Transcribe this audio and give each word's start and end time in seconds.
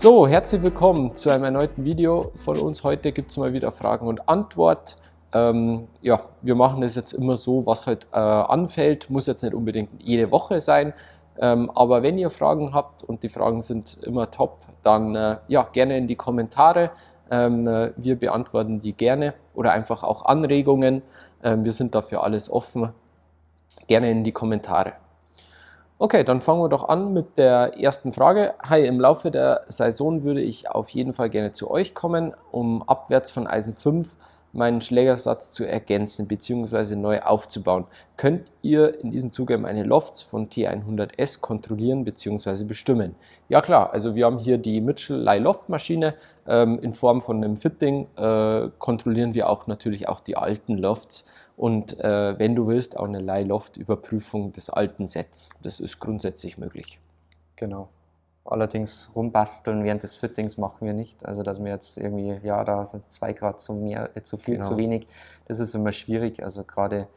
So, 0.00 0.28
herzlich 0.28 0.62
willkommen 0.62 1.16
zu 1.16 1.28
einem 1.28 1.42
erneuten 1.42 1.84
Video 1.84 2.30
von 2.36 2.56
uns. 2.60 2.84
Heute 2.84 3.10
gibt 3.10 3.32
es 3.32 3.36
mal 3.36 3.52
wieder 3.52 3.72
Fragen 3.72 4.06
und 4.06 4.28
Antwort. 4.28 4.96
Ähm, 5.32 5.88
ja, 6.02 6.20
wir 6.40 6.54
machen 6.54 6.82
das 6.82 6.94
jetzt 6.94 7.12
immer 7.12 7.36
so, 7.36 7.66
was 7.66 7.88
halt 7.88 8.06
äh, 8.12 8.16
anfällt. 8.16 9.10
Muss 9.10 9.26
jetzt 9.26 9.42
nicht 9.42 9.54
unbedingt 9.54 9.90
jede 10.00 10.30
Woche 10.30 10.60
sein. 10.60 10.92
Ähm, 11.36 11.68
aber 11.74 12.04
wenn 12.04 12.16
ihr 12.16 12.30
Fragen 12.30 12.72
habt 12.72 13.02
und 13.02 13.24
die 13.24 13.28
Fragen 13.28 13.60
sind 13.60 13.98
immer 14.04 14.30
top, 14.30 14.60
dann 14.84 15.16
äh, 15.16 15.38
ja, 15.48 15.64
gerne 15.72 15.96
in 15.96 16.06
die 16.06 16.14
Kommentare. 16.14 16.92
Ähm, 17.28 17.66
äh, 17.66 17.90
wir 17.96 18.14
beantworten 18.14 18.78
die 18.78 18.92
gerne 18.92 19.34
oder 19.52 19.72
einfach 19.72 20.04
auch 20.04 20.26
Anregungen. 20.26 21.02
Ähm, 21.42 21.64
wir 21.64 21.72
sind 21.72 21.96
dafür 21.96 22.22
alles 22.22 22.48
offen. 22.48 22.90
Gerne 23.88 24.12
in 24.12 24.22
die 24.22 24.30
Kommentare. 24.30 24.92
Okay, 26.00 26.22
dann 26.22 26.40
fangen 26.40 26.60
wir 26.62 26.68
doch 26.68 26.88
an 26.88 27.12
mit 27.12 27.38
der 27.38 27.76
ersten 27.76 28.12
Frage. 28.12 28.54
Hi, 28.62 28.86
im 28.86 29.00
Laufe 29.00 29.32
der 29.32 29.62
Saison 29.66 30.22
würde 30.22 30.40
ich 30.40 30.70
auf 30.70 30.90
jeden 30.90 31.12
Fall 31.12 31.28
gerne 31.28 31.50
zu 31.50 31.68
euch 31.68 31.92
kommen, 31.92 32.34
um 32.52 32.84
abwärts 32.88 33.32
von 33.32 33.48
Eisen 33.48 33.74
5 33.74 34.14
meinen 34.52 34.80
Schlägersatz 34.80 35.50
zu 35.50 35.66
ergänzen 35.66 36.28
bzw. 36.28 36.94
neu 36.94 37.20
aufzubauen. 37.22 37.84
Könnt 38.16 38.52
ihr 38.62 39.00
in 39.00 39.10
diesem 39.10 39.32
Zuge 39.32 39.58
meine 39.58 39.82
Lofts 39.82 40.22
von 40.22 40.48
T100S 40.48 41.40
kontrollieren 41.40 42.04
bzw. 42.04 42.62
bestimmen? 42.62 43.16
Ja 43.48 43.60
klar, 43.60 43.92
also 43.92 44.14
wir 44.14 44.24
haben 44.24 44.38
hier 44.38 44.58
die 44.58 44.80
Mitchell 44.80 45.20
Lye 45.20 45.40
Loft 45.40 45.68
Maschine 45.68 46.14
ähm, 46.46 46.78
in 46.80 46.92
Form 46.92 47.20
von 47.20 47.42
einem 47.42 47.56
Fitting, 47.56 48.06
äh, 48.16 48.68
kontrollieren 48.78 49.34
wir 49.34 49.50
auch 49.50 49.66
natürlich 49.66 50.08
auch 50.08 50.20
die 50.20 50.36
alten 50.36 50.78
Lofts 50.78 51.24
und 51.58 51.98
äh, 51.98 52.38
wenn 52.38 52.54
du 52.54 52.68
willst, 52.68 52.96
auch 52.96 53.06
eine 53.06 53.18
Lye 53.18 53.42
Loft 53.42 53.76
Überprüfung 53.76 54.52
des 54.52 54.70
alten 54.70 55.08
Sets. 55.08 55.50
Das 55.64 55.80
ist 55.80 55.98
grundsätzlich 55.98 56.56
möglich. 56.56 57.00
Genau. 57.56 57.88
Allerdings 58.44 59.10
rumbasteln 59.16 59.82
während 59.82 60.04
des 60.04 60.14
Fittings 60.14 60.56
machen 60.56 60.86
wir 60.86 60.94
nicht. 60.94 61.26
Also 61.26 61.42
dass 61.42 61.58
wir 61.58 61.72
jetzt 61.72 61.98
irgendwie, 61.98 62.32
ja, 62.46 62.62
da 62.62 62.86
sind 62.86 63.10
zwei 63.10 63.32
Grad 63.32 63.60
zu 63.60 63.72
mehr, 63.72 64.10
äh, 64.14 64.22
zu 64.22 64.36
viel, 64.36 64.54
genau. 64.54 64.68
zu 64.68 64.76
wenig. 64.76 65.08
Das 65.48 65.58
ist 65.58 65.74
immer 65.74 65.90
schwierig. 65.90 66.44
Also 66.44 66.62
gerade 66.62 67.08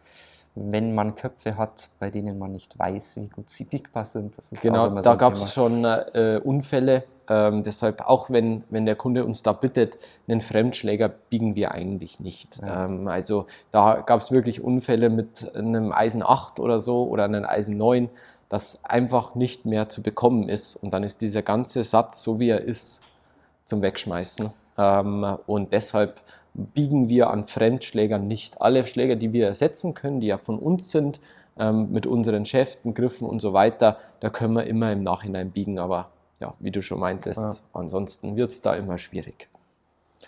wenn 0.56 0.96
man 0.96 1.16
Köpfe 1.16 1.56
hat, 1.56 1.90
bei 2.00 2.10
denen 2.10 2.40
man 2.40 2.52
nicht 2.52 2.80
weiß, 2.80 3.18
wie 3.18 3.30
gut 3.30 3.48
sie 3.48 3.66
pickbar 3.66 4.06
sind. 4.06 4.36
genau, 4.60 4.90
da 5.02 5.16
gab 5.16 5.34
es 5.34 5.54
schon 5.54 5.86
äh, 5.86 6.42
Unfälle. 6.44 7.04
Ähm, 7.32 7.64
deshalb, 7.64 8.02
auch 8.02 8.30
wenn, 8.30 8.66
wenn 8.70 8.86
der 8.86 8.98
Kunde 8.98 9.24
uns 9.24 9.42
da 9.42 9.54
bittet, 9.54 9.98
einen 10.28 10.42
Fremdschläger 10.42 11.08
biegen 11.08 11.56
wir 11.56 11.72
eigentlich 11.72 12.20
nicht. 12.20 12.60
Ja. 12.62 12.86
Ähm, 12.86 13.08
also 13.08 13.46
da 13.72 14.02
gab 14.06 14.20
es 14.20 14.32
wirklich 14.32 14.62
Unfälle 14.62 15.10
mit 15.10 15.56
einem 15.56 15.94
Eisen 15.94 16.24
8 16.24 16.60
oder 16.60 16.82
so 16.82 17.08
oder 17.08 17.24
einem 17.24 17.46
Eisen 17.46 17.78
9 17.78 18.10
das 18.50 18.84
einfach 18.84 19.34
nicht 19.34 19.66
mehr 19.66 19.88
zu 19.88 20.04
bekommen 20.04 20.50
ist. 20.50 20.76
Und 20.76 20.94
dann 20.94 21.04
ist 21.04 21.22
dieser 21.22 21.42
ganze 21.42 21.86
Satz, 21.86 22.22
so 22.22 22.42
wie 22.42 22.50
er 22.50 22.60
ist, 22.60 23.00
zum 23.64 23.82
Wegschmeißen. 23.82 24.50
Ähm, 24.78 25.38
und 25.48 25.72
deshalb 25.72 26.20
biegen 26.54 27.08
wir 27.08 27.30
an 27.30 27.46
Fremdschlägern 27.46 28.28
nicht. 28.28 28.62
Alle 28.62 28.86
Schläger, 28.86 29.16
die 29.16 29.32
wir 29.32 29.48
ersetzen 29.48 29.94
können, 29.94 30.20
die 30.20 30.28
ja 30.28 30.38
von 30.38 30.60
uns 30.60 30.92
sind, 30.92 31.22
ähm, 31.58 31.94
mit 31.94 32.06
unseren 32.06 32.46
Schäften, 32.46 32.94
Griffen 32.94 33.26
und 33.26 33.40
so 33.40 33.54
weiter, 33.54 34.00
da 34.20 34.30
können 34.30 34.54
wir 34.54 34.66
immer 34.66 34.92
im 34.92 35.02
Nachhinein 35.02 35.52
biegen. 35.52 35.80
Aber 35.80 36.10
ja, 36.42 36.54
wie 36.60 36.72
du 36.72 36.82
schon 36.82 37.00
meintest, 37.00 37.40
ja. 37.40 37.54
ansonsten 37.74 38.36
wird 38.36 38.52
es 38.52 38.62
da 38.62 38.76
immer 38.76 38.98
schwierig. 38.98 39.48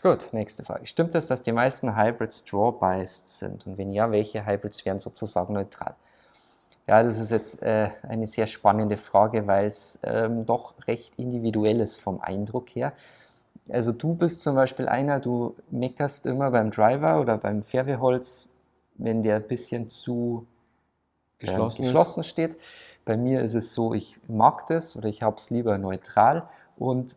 Gut, 0.01 0.27
nächste 0.31 0.63
Frage. 0.63 0.85
Stimmt 0.85 1.15
es, 1.15 1.27
dass 1.27 1.41
die 1.41 1.51
meisten 1.51 1.95
Hybrids 1.95 2.43
draw-biased 2.45 3.39
sind? 3.39 3.65
Und 3.65 3.77
wenn 3.77 3.91
ja, 3.91 4.11
welche 4.11 4.45
Hybrids 4.45 4.85
wären 4.85 4.99
sozusagen 4.99 5.53
neutral? 5.53 5.95
Ja, 6.87 7.01
das 7.01 7.17
ist 7.19 7.31
jetzt 7.31 7.61
äh, 7.63 7.89
eine 8.03 8.27
sehr 8.27 8.47
spannende 8.47 8.97
Frage, 8.97 9.47
weil 9.47 9.67
es 9.67 9.97
ähm, 10.03 10.45
doch 10.45 10.73
recht 10.87 11.13
individuell 11.17 11.79
ist 11.79 12.01
vom 12.01 12.19
Eindruck 12.19 12.69
her. 12.69 12.91
Also 13.69 13.93
du 13.93 14.13
bist 14.13 14.41
zum 14.43 14.55
Beispiel 14.55 14.89
einer, 14.89 15.21
du 15.21 15.55
meckerst 15.71 16.25
immer 16.25 16.51
beim 16.51 16.71
Driver 16.71 17.21
oder 17.21 17.37
beim 17.37 17.63
Färbeholz, 17.63 18.47
wenn 18.95 19.23
der 19.23 19.37
ein 19.37 19.47
bisschen 19.47 19.87
zu 19.87 20.45
äh, 21.39 21.45
geschlossen 21.45 22.25
steht. 22.25 22.57
Bei 23.05 23.17
mir 23.17 23.41
ist 23.41 23.53
es 23.53 23.73
so, 23.73 23.93
ich 23.93 24.17
mag 24.27 24.67
das 24.67 24.95
oder 24.95 25.09
ich 25.09 25.23
habe 25.23 25.35
es 25.37 25.49
lieber 25.49 25.77
neutral. 25.77 26.47
Und 26.77 27.15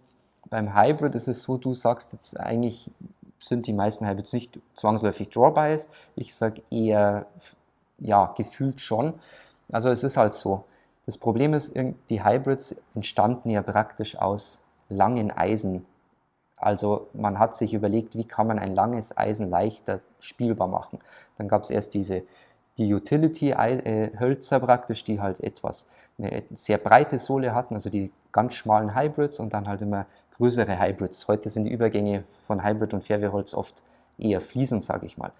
beim 0.51 0.75
Hybrid 0.75 1.15
ist 1.15 1.29
es 1.29 1.43
so, 1.43 1.57
du 1.57 1.75
sagst 1.75 2.13
jetzt 2.13 2.39
eigentlich, 2.39 2.91
sind 3.39 3.67
die 3.67 3.73
meisten 3.73 4.07
Hybrids 4.07 4.33
nicht 4.33 4.59
zwangsläufig 4.75 5.29
Draw-Biased. 5.31 5.91
Ich 6.17 6.35
sage 6.35 6.63
eher, 6.71 7.27
ja, 7.99 8.33
gefühlt 8.37 8.81
schon. 8.81 9.15
Also 9.71 9.91
es 9.91 10.03
ist 10.03 10.17
halt 10.17 10.35
so. 10.35 10.65
Das 11.07 11.19
Problem 11.19 11.55
ist, 11.55 11.73
die 12.11 12.25
Hybrids 12.25 12.75
entstanden 12.95 13.51
ja 13.51 13.63
praktisch 13.63 14.17
aus 14.17 14.61
langen 14.89 15.31
Eisen. 15.31 15.87
Also 16.57 17.09
man 17.13 17.39
hat 17.39 17.55
sich 17.55 17.75
überlegt, 17.75 18.17
wie 18.17 18.25
kann 18.25 18.47
man 18.47 18.59
ein 18.59 18.75
langes 18.75 19.17
Eisen 19.17 19.51
leichter 19.51 20.01
spielbar 20.19 20.69
machen. 20.69 20.99
Dann 21.39 21.49
gab 21.49 21.63
es 21.63 21.71
erst 21.71 21.95
diese 21.95 22.23
die 22.79 22.93
Utility-Hölzer 22.93 24.61
praktisch, 24.61 25.05
die 25.05 25.21
halt 25.21 25.41
etwas 25.41 25.87
eine 26.19 26.43
sehr 26.55 26.79
breite 26.79 27.19
Sohle 27.19 27.55
hatten, 27.55 27.75
also 27.75 27.91
die 27.91 28.11
ganz 28.33 28.55
schmalen 28.55 28.95
Hybrids 28.95 29.39
und 29.39 29.53
dann 29.53 29.69
halt 29.69 29.83
immer 29.83 30.07
größere 30.37 30.79
Hybrids. 30.81 31.29
Heute 31.29 31.51
sind 31.51 31.65
die 31.65 31.73
Übergänge 31.73 32.25
von 32.47 32.65
Hybrid 32.65 32.95
und 32.95 33.05
Fairwayholz 33.05 33.55
oft 33.55 33.83
eher 34.19 34.41
fließend, 34.41 34.85
sage 34.85 35.07
ich 35.07 35.19
mal. 35.19 35.33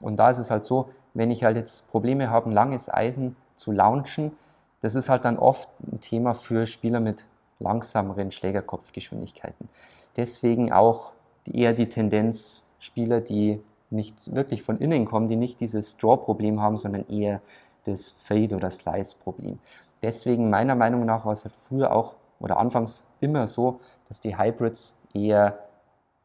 Und 0.00 0.16
da 0.16 0.30
ist 0.30 0.38
es 0.38 0.50
halt 0.50 0.64
so, 0.64 0.90
wenn 1.14 1.30
ich 1.30 1.44
halt 1.44 1.56
jetzt 1.56 1.90
Probleme 1.90 2.30
habe, 2.30 2.50
ein 2.50 2.52
langes 2.52 2.92
Eisen 2.92 3.36
zu 3.56 3.72
launchen. 3.72 4.32
Das 4.80 4.94
ist 4.94 5.08
halt 5.08 5.24
dann 5.24 5.38
oft 5.38 5.68
ein 5.80 6.00
Thema 6.00 6.34
für 6.34 6.66
Spieler 6.66 7.00
mit 7.00 7.26
langsameren 7.58 8.30
Schlägerkopfgeschwindigkeiten. 8.30 9.68
Deswegen 10.16 10.72
auch 10.72 11.12
eher 11.44 11.72
die 11.72 11.88
Tendenz, 11.88 12.66
Spieler, 12.78 13.20
die 13.20 13.60
nicht 13.90 14.34
wirklich 14.34 14.62
von 14.62 14.78
innen 14.78 15.04
kommen, 15.04 15.28
die 15.28 15.36
nicht 15.36 15.60
dieses 15.60 15.96
Draw-Problem 15.98 16.60
haben, 16.60 16.76
sondern 16.76 17.08
eher 17.08 17.40
das 17.84 18.10
Fade- 18.10 18.56
oder 18.56 18.70
Slice-Problem. 18.70 19.58
Deswegen 20.02 20.50
meiner 20.50 20.74
Meinung 20.74 21.04
nach 21.04 21.24
war 21.24 21.32
es 21.32 21.44
halt 21.44 21.54
früher 21.56 21.92
auch 21.94 22.14
oder 22.38 22.58
anfangs 22.58 23.06
immer 23.20 23.46
so, 23.46 23.80
dass 24.08 24.20
die 24.20 24.38
Hybrids 24.38 25.00
eher 25.14 25.58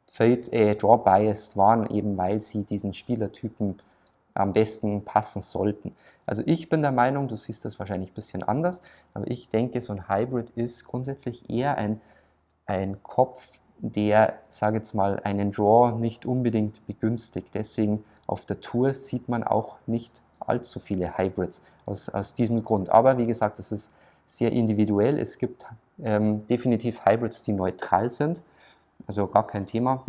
Fade, 0.08 0.52
äh, 0.54 0.76
Draw-biased 0.76 1.58
waren, 1.58 1.90
eben 1.90 2.18
weil 2.18 2.40
sie 2.40 2.64
diesen 2.64 2.94
Spielertypen 2.94 3.76
am 4.34 4.54
besten 4.54 5.04
passen 5.04 5.42
sollten. 5.42 5.96
Also 6.26 6.42
ich 6.46 6.70
bin 6.70 6.82
der 6.82 6.92
Meinung, 6.92 7.28
du 7.28 7.36
siehst 7.36 7.66
das 7.66 7.80
wahrscheinlich 7.80 8.12
ein 8.12 8.16
bisschen 8.16 8.44
anders, 8.44 8.82
aber 9.14 9.30
ich 9.30 9.50
denke, 9.50 9.82
so 9.82 9.94
ein 9.94 10.10
Hybrid 10.10 10.52
ist 10.52 10.86
grundsätzlich 10.86 11.50
eher 11.50 11.78
ein, 11.78 12.02
ein 12.66 13.02
Kopf, 13.04 13.60
der, 13.80 14.36
sage 14.50 14.78
jetzt 14.78 14.94
mal, 14.94 15.20
einen 15.24 15.52
Draw 15.52 15.98
nicht 15.98 16.26
unbedingt 16.26 16.86
begünstigt. 16.88 17.50
Deswegen 17.54 18.04
auf 18.28 18.46
der 18.46 18.62
Tour 18.62 18.94
sieht 18.94 19.30
man 19.30 19.44
auch 19.44 19.78
nicht 19.86 20.24
allzu 20.40 20.80
viele 20.80 21.18
Hybrids 21.18 21.62
aus, 21.86 22.10
aus 22.10 22.36
diesem 22.36 22.64
Grund. 22.64 22.90
Aber 22.90 23.18
wie 23.18 23.28
gesagt, 23.28 23.60
das 23.60 23.72
ist 23.72 23.92
sehr 24.28 24.52
individuell. 24.52 25.20
Es 25.20 25.38
gibt 25.38 25.66
ähm, 26.04 26.48
definitiv 26.48 27.06
Hybrids, 27.06 27.44
die 27.44 27.54
neutral 27.54 28.12
sind, 28.12 28.42
also 29.08 29.28
gar 29.28 29.46
kein 29.46 29.66
Thema. 29.66 30.04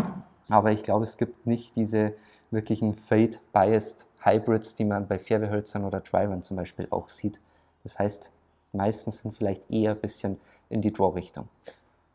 Aber 0.49 0.73
ich 0.73 0.83
glaube, 0.83 1.05
es 1.05 1.17
gibt 1.17 1.47
nicht 1.47 1.77
diese 1.77 2.15
wirklichen 2.51 2.95
Fade-Biased 2.95 4.07
Hybrids, 4.21 4.75
die 4.75 4.85
man 4.85 5.07
bei 5.07 5.19
Färbehölzern 5.19 5.85
oder 5.85 6.01
Drivern 6.01 6.43
zum 6.43 6.57
Beispiel 6.57 6.87
auch 6.91 7.09
sieht. 7.09 7.41
Das 7.83 7.99
heißt, 7.99 8.33
meistens 8.73 9.19
sind 9.19 9.37
vielleicht 9.37 9.71
eher 9.71 9.93
ein 9.93 10.01
bisschen 10.01 10.39
in 10.69 10.83
die 10.83 10.93
Draw-Richtung. 10.93 11.49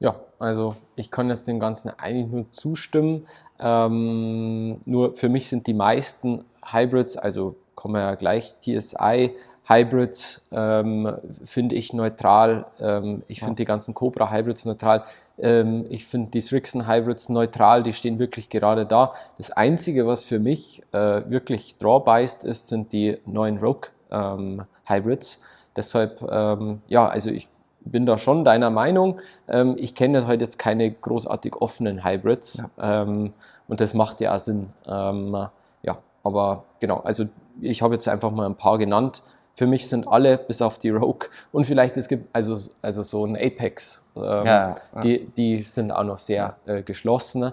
Ja, 0.02 0.16
also 0.40 0.76
ich 0.96 1.12
kann 1.12 1.30
jetzt 1.30 1.48
dem 1.48 1.60
Ganzen 1.60 1.92
eigentlich 1.92 2.28
nur 2.32 2.50
zustimmen. 2.50 3.28
Ähm, 3.60 4.82
nur 4.86 5.14
für 5.14 5.30
mich 5.30 5.48
sind 5.48 5.68
die 5.68 5.76
meisten 5.76 6.44
Hybrids, 6.66 7.18
also 7.18 7.56
kommen 7.76 7.94
wir 7.94 8.02
ja 8.02 8.16
gleich, 8.16 8.56
TSI, 8.62 9.36
Hybrids 9.68 10.48
ähm, 10.52 11.14
finde 11.46 11.76
ich 11.76 11.94
neutral. 11.94 12.66
Ähm, 12.80 13.22
ich 13.28 13.40
finde 13.42 13.52
ja. 13.52 13.58
die 13.58 13.66
ganzen 13.66 13.94
Cobra 13.94 14.32
Hybrids 14.32 14.66
neutral. 14.66 15.04
Ähm, 15.38 15.86
ich 15.88 16.08
finde 16.08 16.32
die 16.32 16.42
Strixon 16.42 16.88
Hybrids 16.88 17.30
neutral, 17.30 17.84
die 17.84 17.94
stehen 17.94 18.18
wirklich 18.18 18.50
gerade 18.50 18.88
da. 18.88 19.14
Das 19.38 19.52
Einzige, 19.52 20.08
was 20.08 20.24
für 20.24 20.40
mich 20.40 20.82
äh, 20.94 21.22
wirklich 21.30 21.78
draw-biased 21.78 22.44
ist, 22.44 22.70
sind 22.70 22.92
die 22.92 23.20
neuen 23.28 23.60
Rogue 23.60 23.90
ähm, 24.10 24.64
Hybrids. 24.86 25.42
Deshalb, 25.76 26.28
ähm, 26.28 26.82
ja, 26.88 27.08
also 27.08 27.30
ich 27.30 27.48
bin 27.86 28.06
da 28.06 28.18
schon 28.18 28.44
deiner 28.44 28.70
Meinung. 28.70 29.20
Ähm, 29.48 29.76
ich 29.78 29.96
kenne 29.96 30.28
halt 30.28 30.42
jetzt 30.42 30.60
keine 30.60 30.92
großartig 30.92 31.56
offenen 31.56 32.04
Hybrids 32.04 32.64
ja. 32.78 33.02
Ähm, 33.02 33.34
und 33.68 33.82
das 33.82 33.94
macht 33.94 34.22
ja 34.22 34.36
auch 34.36 34.40
Sinn. 34.40 34.70
Ähm, 34.88 35.48
ja, 35.84 35.98
aber 36.24 36.64
genau, 36.80 36.98
also 37.00 37.26
ich 37.60 37.82
habe 37.82 37.94
jetzt 37.96 38.08
einfach 38.08 38.32
mal 38.32 38.46
ein 38.46 38.56
paar 38.56 38.78
genannt 38.78 39.22
für 39.54 39.68
mich 39.68 39.90
sind 39.90 40.08
alle 40.08 40.38
bis 40.38 40.62
auf 40.62 40.80
die 40.80 40.90
Rogue 40.92 41.28
und 41.52 41.66
vielleicht 41.66 41.98
es 41.98 42.08
gibt 42.08 42.34
also, 42.34 42.58
also 42.82 43.04
so 43.04 43.26
ein 43.26 43.36
Apex, 43.36 44.06
ähm, 44.16 44.24
ja, 44.24 44.44
ja. 44.46 44.76
Die, 45.04 45.26
die 45.26 45.62
sind 45.62 45.92
auch 45.92 46.06
noch 46.06 46.20
sehr 46.20 46.56
äh, 46.66 46.82
geschlossen. 46.84 47.52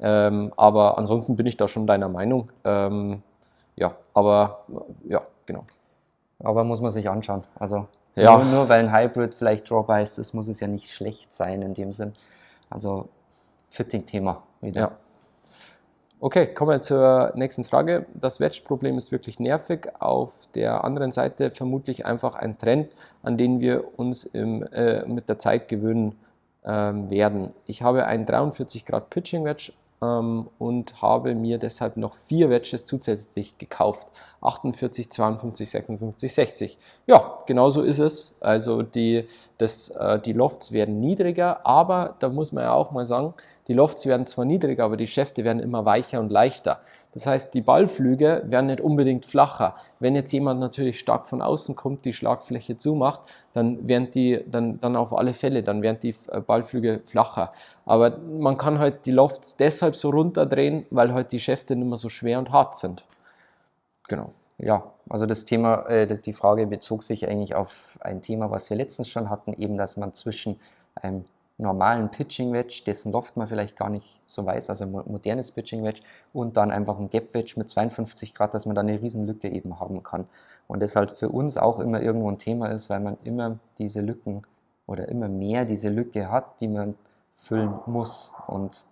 Ähm, 0.00 0.52
aber 0.56 0.96
ansonsten 0.96 1.36
bin 1.36 1.46
ich 1.46 1.56
da 1.56 1.68
schon 1.68 1.86
deiner 1.86 2.08
Meinung. 2.08 2.50
Ja, 2.64 3.94
aber 4.12 4.64
ja, 5.04 5.22
genau. 5.46 5.64
Aber 6.38 6.64
muss 6.64 6.80
man 6.80 6.90
sich 6.90 7.08
anschauen. 7.08 7.44
Also 7.58 7.86
ja. 8.14 8.36
nur, 8.36 8.44
nur 8.44 8.68
weil 8.68 8.86
ein 8.86 8.92
Hybrid 8.92 9.34
vielleicht 9.34 9.70
Drawby 9.70 10.02
ist, 10.02 10.18
das 10.18 10.32
muss 10.32 10.48
es 10.48 10.60
ja 10.60 10.66
nicht 10.66 10.90
schlecht 10.90 11.32
sein 11.32 11.62
in 11.62 11.74
dem 11.74 11.92
Sinn. 11.92 12.14
Also 12.68 13.08
Fitting-Thema 13.70 14.42
wieder. 14.60 14.80
Ja. 14.80 14.96
Okay, 16.22 16.52
kommen 16.52 16.72
wir 16.72 16.80
zur 16.82 17.32
nächsten 17.34 17.64
Frage. 17.64 18.04
Das 18.12 18.40
Wedge-Problem 18.40 18.98
ist 18.98 19.10
wirklich 19.10 19.40
nervig. 19.40 19.88
Auf 20.00 20.48
der 20.54 20.84
anderen 20.84 21.12
Seite 21.12 21.50
vermutlich 21.50 22.04
einfach 22.04 22.34
ein 22.34 22.58
Trend, 22.58 22.92
an 23.22 23.38
den 23.38 23.60
wir 23.60 23.98
uns 23.98 24.24
im, 24.24 24.62
äh, 24.64 25.06
mit 25.06 25.30
der 25.30 25.38
Zeit 25.38 25.68
gewöhnen 25.68 26.18
ähm, 26.62 27.08
werden. 27.08 27.54
Ich 27.64 27.80
habe 27.80 28.04
ein 28.04 28.26
43 28.26 28.84
Grad 28.84 29.08
Pitching 29.08 29.44
Wedge 29.46 29.72
und 30.00 31.02
habe 31.02 31.34
mir 31.34 31.58
deshalb 31.58 31.98
noch 31.98 32.14
vier 32.14 32.48
Wedges 32.48 32.86
zusätzlich 32.86 33.58
gekauft. 33.58 34.08
48, 34.40 35.10
52, 35.10 35.68
56, 35.68 36.32
60. 36.32 36.78
Ja, 37.06 37.38
genauso 37.46 37.82
ist 37.82 37.98
es. 37.98 38.36
Also 38.40 38.82
die, 38.82 39.26
das, 39.58 39.90
äh, 39.90 40.18
die 40.18 40.32
Lofts 40.32 40.72
werden 40.72 41.00
niedriger, 41.00 41.66
aber 41.66 42.16
da 42.20 42.30
muss 42.30 42.52
man 42.52 42.64
ja 42.64 42.72
auch 42.72 42.92
mal 42.92 43.04
sagen, 43.04 43.34
die 43.68 43.74
Lofts 43.74 44.06
werden 44.06 44.26
zwar 44.26 44.46
niedriger, 44.46 44.84
aber 44.84 44.96
die 44.96 45.06
Schäfte 45.06 45.44
werden 45.44 45.60
immer 45.60 45.84
weicher 45.84 46.18
und 46.20 46.32
leichter. 46.32 46.80
Das 47.12 47.26
heißt, 47.26 47.54
die 47.54 47.60
Ballflüge 47.60 48.44
werden 48.46 48.66
nicht 48.66 48.80
unbedingt 48.80 49.26
flacher. 49.26 49.74
Wenn 49.98 50.14
jetzt 50.14 50.30
jemand 50.32 50.60
natürlich 50.60 51.00
stark 51.00 51.26
von 51.26 51.42
außen 51.42 51.74
kommt, 51.74 52.04
die 52.04 52.12
Schlagfläche 52.12 52.76
zumacht, 52.76 53.20
dann 53.52 53.88
werden 53.88 54.12
die 54.12 54.44
dann, 54.46 54.80
dann 54.80 54.94
auf 54.94 55.12
alle 55.12 55.34
Fälle, 55.34 55.64
dann 55.64 55.82
werden 55.82 55.98
die 56.00 56.14
äh, 56.28 56.40
Ballflüge 56.40 57.00
flacher. 57.04 57.52
Aber 57.84 58.16
man 58.18 58.56
kann 58.56 58.78
halt 58.78 59.06
die 59.06 59.10
Lofts 59.10 59.56
deshalb 59.56 59.96
so 59.96 60.10
runterdrehen, 60.10 60.86
weil 60.90 61.12
halt 61.12 61.32
die 61.32 61.40
Schäfte 61.40 61.74
nicht 61.74 61.88
mehr 61.88 61.96
so 61.96 62.08
schwer 62.08 62.38
und 62.38 62.52
hart 62.52 62.76
sind. 62.76 63.04
Genau. 64.06 64.30
Ja, 64.58 64.84
also 65.08 65.26
das 65.26 65.46
Thema, 65.46 65.86
äh, 65.86 66.06
die 66.06 66.32
Frage 66.32 66.66
bezog 66.66 67.02
sich 67.02 67.26
eigentlich 67.26 67.54
auf 67.54 67.98
ein 68.00 68.22
Thema, 68.22 68.50
was 68.50 68.70
wir 68.70 68.76
letztens 68.76 69.08
schon 69.08 69.30
hatten, 69.30 69.54
eben, 69.54 69.76
dass 69.76 69.96
man 69.96 70.12
zwischen 70.12 70.60
einem 70.94 71.24
normalen 71.60 72.10
Pitching 72.10 72.52
Wedge, 72.52 72.82
dessen 72.86 73.12
Loft 73.12 73.36
man 73.36 73.46
vielleicht 73.46 73.76
gar 73.76 73.90
nicht 73.90 74.20
so 74.26 74.44
weiß, 74.44 74.70
also 74.70 74.84
ein 74.84 74.90
modernes 74.90 75.50
Pitching 75.50 75.84
Wedge, 75.84 76.00
und 76.32 76.56
dann 76.56 76.70
einfach 76.70 76.98
ein 76.98 77.10
Gap 77.10 77.34
Wedge 77.34 77.54
mit 77.56 77.68
52 77.68 78.34
Grad, 78.34 78.54
dass 78.54 78.66
man 78.66 78.74
da 78.74 78.80
eine 78.80 79.00
riesen 79.00 79.26
Lücke 79.26 79.48
eben 79.48 79.78
haben 79.80 80.02
kann. 80.02 80.26
Und 80.66 80.80
das 80.80 80.96
halt 80.96 81.12
für 81.12 81.28
uns 81.28 81.56
auch 81.56 81.80
immer 81.80 82.00
irgendwo 82.00 82.30
ein 82.30 82.38
Thema 82.38 82.68
ist, 82.68 82.90
weil 82.90 83.00
man 83.00 83.16
immer 83.24 83.58
diese 83.78 84.00
Lücken 84.00 84.42
oder 84.86 85.08
immer 85.08 85.28
mehr 85.28 85.64
diese 85.64 85.88
Lücke 85.88 86.30
hat, 86.30 86.60
die 86.60 86.68
man 86.68 86.94
füllen 87.36 87.74
muss. 87.86 88.32
Und 88.46 88.84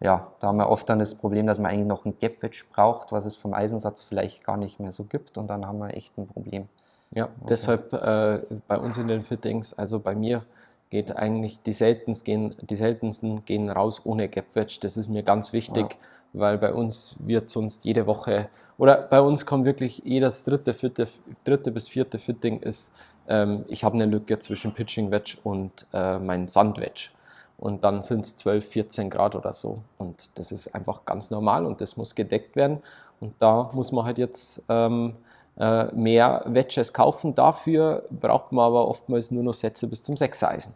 ja, 0.00 0.28
da 0.40 0.48
haben 0.48 0.56
wir 0.56 0.68
oft 0.68 0.88
dann 0.88 0.98
das 0.98 1.14
Problem, 1.14 1.46
dass 1.46 1.58
man 1.58 1.70
eigentlich 1.70 1.86
noch 1.86 2.04
ein 2.04 2.18
Gap 2.18 2.42
Wedge 2.42 2.64
braucht, 2.72 3.12
was 3.12 3.24
es 3.24 3.36
vom 3.36 3.54
Eisensatz 3.54 4.02
vielleicht 4.02 4.44
gar 4.44 4.56
nicht 4.56 4.80
mehr 4.80 4.92
so 4.92 5.04
gibt 5.04 5.38
und 5.38 5.48
dann 5.48 5.66
haben 5.66 5.78
wir 5.78 5.94
echt 5.94 6.16
ein 6.18 6.26
Problem. 6.26 6.68
Ja, 7.12 7.24
okay. 7.24 7.46
deshalb 7.48 7.92
äh, 7.92 8.40
bei 8.66 8.78
uns 8.78 8.96
in 8.96 9.06
den 9.06 9.22
Fittings, 9.22 9.74
also 9.74 10.00
bei 10.00 10.14
mir 10.14 10.44
geht 10.92 11.16
eigentlich 11.16 11.62
die 11.62 11.72
seltensten 11.72 12.24
gehen, 12.24 12.54
die 12.60 12.76
seltensten 12.76 13.46
gehen 13.46 13.70
raus 13.70 14.02
ohne 14.04 14.28
Gap 14.28 14.44
Wedge. 14.52 14.76
Das 14.82 14.98
ist 14.98 15.08
mir 15.08 15.22
ganz 15.22 15.54
wichtig, 15.54 15.92
ja. 15.92 15.98
weil 16.34 16.58
bei 16.58 16.74
uns 16.74 17.16
wird 17.18 17.48
sonst 17.48 17.86
jede 17.86 18.06
Woche 18.06 18.50
oder 18.76 18.98
bei 18.98 19.22
uns 19.22 19.46
kommt 19.46 19.64
wirklich 19.64 20.02
jedes 20.04 20.44
dritte, 20.44 20.74
vierte, 20.74 21.08
dritte 21.44 21.70
bis 21.70 21.88
vierte 21.88 22.18
Fitting 22.18 22.60
ist, 22.60 22.92
ähm, 23.26 23.64
ich 23.68 23.84
habe 23.84 23.94
eine 23.94 24.04
Lücke 24.04 24.38
zwischen 24.38 24.74
Pitching 24.74 25.10
Wedge 25.10 25.38
und 25.44 25.86
äh, 25.94 26.18
mein 26.18 26.46
Sand 26.48 26.78
Wedge. 26.78 27.08
Und 27.56 27.84
dann 27.84 28.02
sind 28.02 28.26
es 28.26 28.36
12, 28.36 28.66
14 28.66 29.08
Grad 29.08 29.34
oder 29.34 29.54
so. 29.54 29.78
Und 29.96 30.38
das 30.38 30.52
ist 30.52 30.74
einfach 30.74 31.06
ganz 31.06 31.30
normal 31.30 31.64
und 31.64 31.80
das 31.80 31.96
muss 31.96 32.14
gedeckt 32.14 32.54
werden. 32.54 32.82
Und 33.18 33.34
da 33.38 33.70
muss 33.72 33.92
man 33.92 34.04
halt 34.04 34.18
jetzt 34.18 34.62
ähm, 34.68 35.14
äh, 35.14 35.31
mehr 35.56 36.42
Wedges 36.46 36.92
kaufen. 36.92 37.34
Dafür 37.34 38.04
braucht 38.10 38.52
man 38.52 38.66
aber 38.66 38.88
oftmals 38.88 39.30
nur 39.30 39.42
noch 39.42 39.54
Sätze 39.54 39.86
bis 39.86 40.02
zum 40.02 40.16
Sechseisen. 40.16 40.74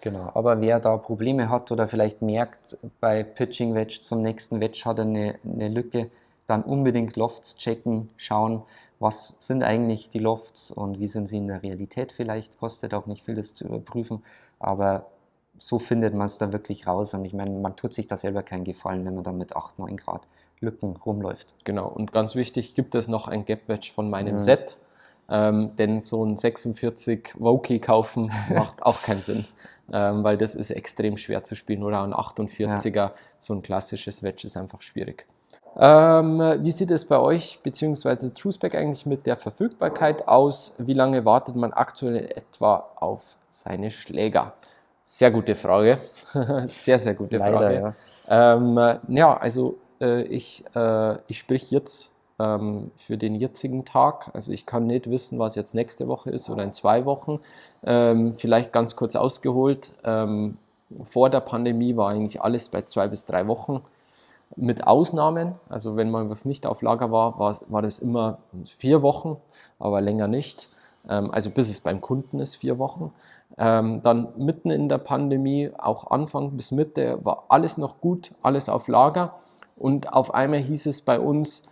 Genau, 0.00 0.30
aber 0.34 0.60
wer 0.60 0.80
da 0.80 0.96
Probleme 0.96 1.48
hat 1.48 1.70
oder 1.70 1.86
vielleicht 1.86 2.22
merkt, 2.22 2.76
bei 3.00 3.22
Pitching 3.22 3.74
Wedge 3.74 4.00
zum 4.02 4.20
nächsten 4.20 4.60
Wedge 4.60 4.82
hat 4.84 4.98
er 4.98 5.04
eine, 5.04 5.36
eine 5.44 5.68
Lücke, 5.68 6.10
dann 6.48 6.64
unbedingt 6.64 7.14
Lofts 7.14 7.56
checken, 7.56 8.10
schauen, 8.16 8.62
was 8.98 9.34
sind 9.38 9.62
eigentlich 9.62 10.10
die 10.10 10.18
Lofts 10.18 10.72
und 10.72 10.98
wie 10.98 11.06
sind 11.06 11.26
sie 11.26 11.36
in 11.36 11.46
der 11.46 11.62
Realität 11.62 12.12
vielleicht. 12.12 12.58
Kostet 12.58 12.94
auch 12.94 13.06
nicht 13.06 13.24
viel, 13.24 13.36
das 13.36 13.54
zu 13.54 13.64
überprüfen, 13.64 14.24
aber 14.58 15.06
so 15.58 15.78
findet 15.78 16.14
man 16.14 16.26
es 16.26 16.38
da 16.38 16.52
wirklich 16.52 16.86
raus. 16.86 17.14
Und 17.14 17.24
ich 17.24 17.32
meine, 17.32 17.58
man 17.58 17.76
tut 17.76 17.92
sich 17.94 18.08
da 18.08 18.16
selber 18.16 18.42
keinen 18.42 18.64
Gefallen, 18.64 19.04
wenn 19.04 19.14
man 19.14 19.24
da 19.24 19.32
mit 19.32 19.54
8, 19.54 19.78
9 19.78 19.96
Grad 19.96 20.26
Lücken 20.62 20.96
rumläuft. 20.96 21.54
Genau, 21.64 21.88
und 21.88 22.12
ganz 22.12 22.34
wichtig, 22.34 22.74
gibt 22.74 22.94
es 22.94 23.08
noch 23.08 23.28
ein 23.28 23.44
Gap 23.44 23.68
Wedge 23.68 23.90
von 23.94 24.08
meinem 24.08 24.34
mhm. 24.34 24.40
Set. 24.40 24.78
Ähm, 25.28 25.76
denn 25.76 26.02
so 26.02 26.24
ein 26.24 26.36
46 26.36 27.34
Woki 27.38 27.78
kaufen 27.78 28.32
macht 28.54 28.82
auch 28.82 29.02
keinen 29.02 29.22
Sinn 29.22 29.44
ähm, 29.92 30.24
weil 30.24 30.38
das 30.38 30.54
ist 30.54 30.70
extrem 30.70 31.16
schwer 31.16 31.44
zu 31.44 31.54
spielen. 31.54 31.82
Oder 31.82 32.02
ein 32.02 32.14
48er, 32.14 32.94
ja. 32.94 33.12
so 33.38 33.54
ein 33.54 33.62
klassisches 33.62 34.22
Wedge 34.22 34.46
ist 34.46 34.56
einfach 34.56 34.82
schwierig. 34.82 35.26
Ähm, 35.76 36.38
wie 36.60 36.70
sieht 36.70 36.90
es 36.90 37.06
bei 37.06 37.18
euch 37.18 37.60
bzw. 37.62 38.30
TrueSpec 38.30 38.74
eigentlich 38.74 39.06
mit 39.06 39.26
der 39.26 39.36
Verfügbarkeit 39.36 40.28
aus? 40.28 40.74
Wie 40.78 40.92
lange 40.92 41.24
wartet 41.24 41.56
man 41.56 41.72
aktuell 41.72 42.30
etwa 42.36 42.90
auf 42.96 43.36
seine 43.50 43.90
Schläger? 43.90 44.52
Sehr 45.02 45.30
gute 45.30 45.54
Frage. 45.54 45.98
sehr, 46.66 46.98
sehr 46.98 47.14
gute 47.14 47.38
Leider, 47.38 47.58
Frage. 47.58 47.94
Ja, 48.28 48.54
ähm, 48.54 48.98
ja 49.08 49.36
also 49.36 49.78
äh, 50.02 50.22
ich, 50.22 50.64
äh, 50.74 51.16
ich 51.28 51.38
sprich 51.38 51.70
jetzt 51.70 52.14
ähm, 52.38 52.90
für 52.96 53.16
den 53.16 53.34
jetzigen 53.36 53.84
Tag. 53.84 54.30
Also 54.34 54.52
ich 54.52 54.66
kann 54.66 54.86
nicht 54.86 55.08
wissen, 55.10 55.38
was 55.38 55.54
jetzt 55.54 55.74
nächste 55.74 56.08
Woche 56.08 56.30
ist 56.30 56.50
oder 56.50 56.64
in 56.64 56.72
zwei 56.72 57.04
Wochen. 57.04 57.40
Ähm, 57.84 58.36
vielleicht 58.36 58.72
ganz 58.72 58.96
kurz 58.96 59.16
ausgeholt. 59.16 59.92
Ähm, 60.04 60.58
vor 61.04 61.30
der 61.30 61.40
Pandemie 61.40 61.96
war 61.96 62.10
eigentlich 62.10 62.42
alles 62.42 62.68
bei 62.68 62.82
zwei 62.82 63.08
bis 63.08 63.24
drei 63.24 63.46
Wochen 63.46 63.82
mit 64.56 64.86
Ausnahmen. 64.86 65.54
Also 65.68 65.96
wenn 65.96 66.10
mal 66.10 66.28
was 66.28 66.44
nicht 66.44 66.66
auf 66.66 66.82
Lager 66.82 67.10
war, 67.10 67.38
war, 67.38 67.60
war 67.68 67.82
das 67.82 67.98
immer 67.98 68.38
vier 68.66 69.02
Wochen, 69.02 69.36
aber 69.78 70.00
länger 70.00 70.28
nicht. 70.28 70.68
Ähm, 71.08 71.30
also 71.30 71.50
bis 71.50 71.70
es 71.70 71.80
beim 71.80 72.00
Kunden 72.00 72.40
ist, 72.40 72.56
vier 72.56 72.78
Wochen. 72.78 73.12
Ähm, 73.58 74.02
dann 74.02 74.28
mitten 74.36 74.70
in 74.70 74.88
der 74.88 74.98
Pandemie, 74.98 75.70
auch 75.76 76.10
Anfang 76.10 76.52
bis 76.52 76.72
Mitte, 76.72 77.18
war 77.22 77.44
alles 77.48 77.76
noch 77.76 78.00
gut, 78.00 78.32
alles 78.42 78.68
auf 78.68 78.88
Lager. 78.88 79.34
Und 79.82 80.12
auf 80.12 80.32
einmal 80.32 80.60
hieß 80.60 80.86
es 80.86 81.02
bei 81.02 81.18
uns, 81.18 81.68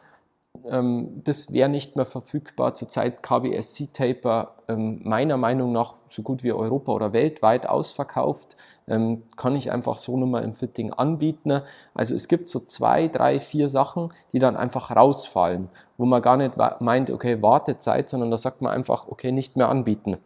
ähm, 0.65 1.23
das 1.23 1.53
wäre 1.53 1.69
nicht 1.69 1.95
mehr 1.95 2.05
verfügbar. 2.05 2.75
Zurzeit 2.75 3.23
KBSC 3.23 3.91
Taper 3.93 4.57
ähm, 4.67 5.01
meiner 5.05 5.37
Meinung 5.37 5.71
nach 5.71 5.95
so 6.09 6.23
gut 6.23 6.43
wie 6.43 6.51
Europa 6.51 6.91
oder 6.91 7.13
weltweit 7.13 7.69
ausverkauft. 7.69 8.57
Ähm, 8.89 9.23
kann 9.37 9.55
ich 9.55 9.71
einfach 9.71 9.97
so 9.99 10.17
nochmal 10.17 10.43
im 10.43 10.53
Fitting 10.53 10.93
anbieten. 10.93 11.63
Also 11.95 12.17
es 12.17 12.27
gibt 12.27 12.49
so 12.49 12.59
zwei, 12.59 13.07
drei, 13.07 13.39
vier 13.39 13.69
Sachen, 13.69 14.13
die 14.33 14.41
dann 14.41 14.57
einfach 14.57 14.91
rausfallen, 14.91 15.69
wo 15.97 16.05
man 16.05 16.21
gar 16.21 16.37
nicht 16.37 16.57
meint, 16.81 17.13
okay, 17.13 17.41
Wartezeit, 17.41 18.09
sondern 18.09 18.33
da 18.33 18.37
sagt 18.37 18.61
man 18.61 18.73
einfach, 18.73 19.07
okay, 19.07 19.31
nicht 19.31 19.57
mehr 19.57 19.69
anbieten. 19.69 20.19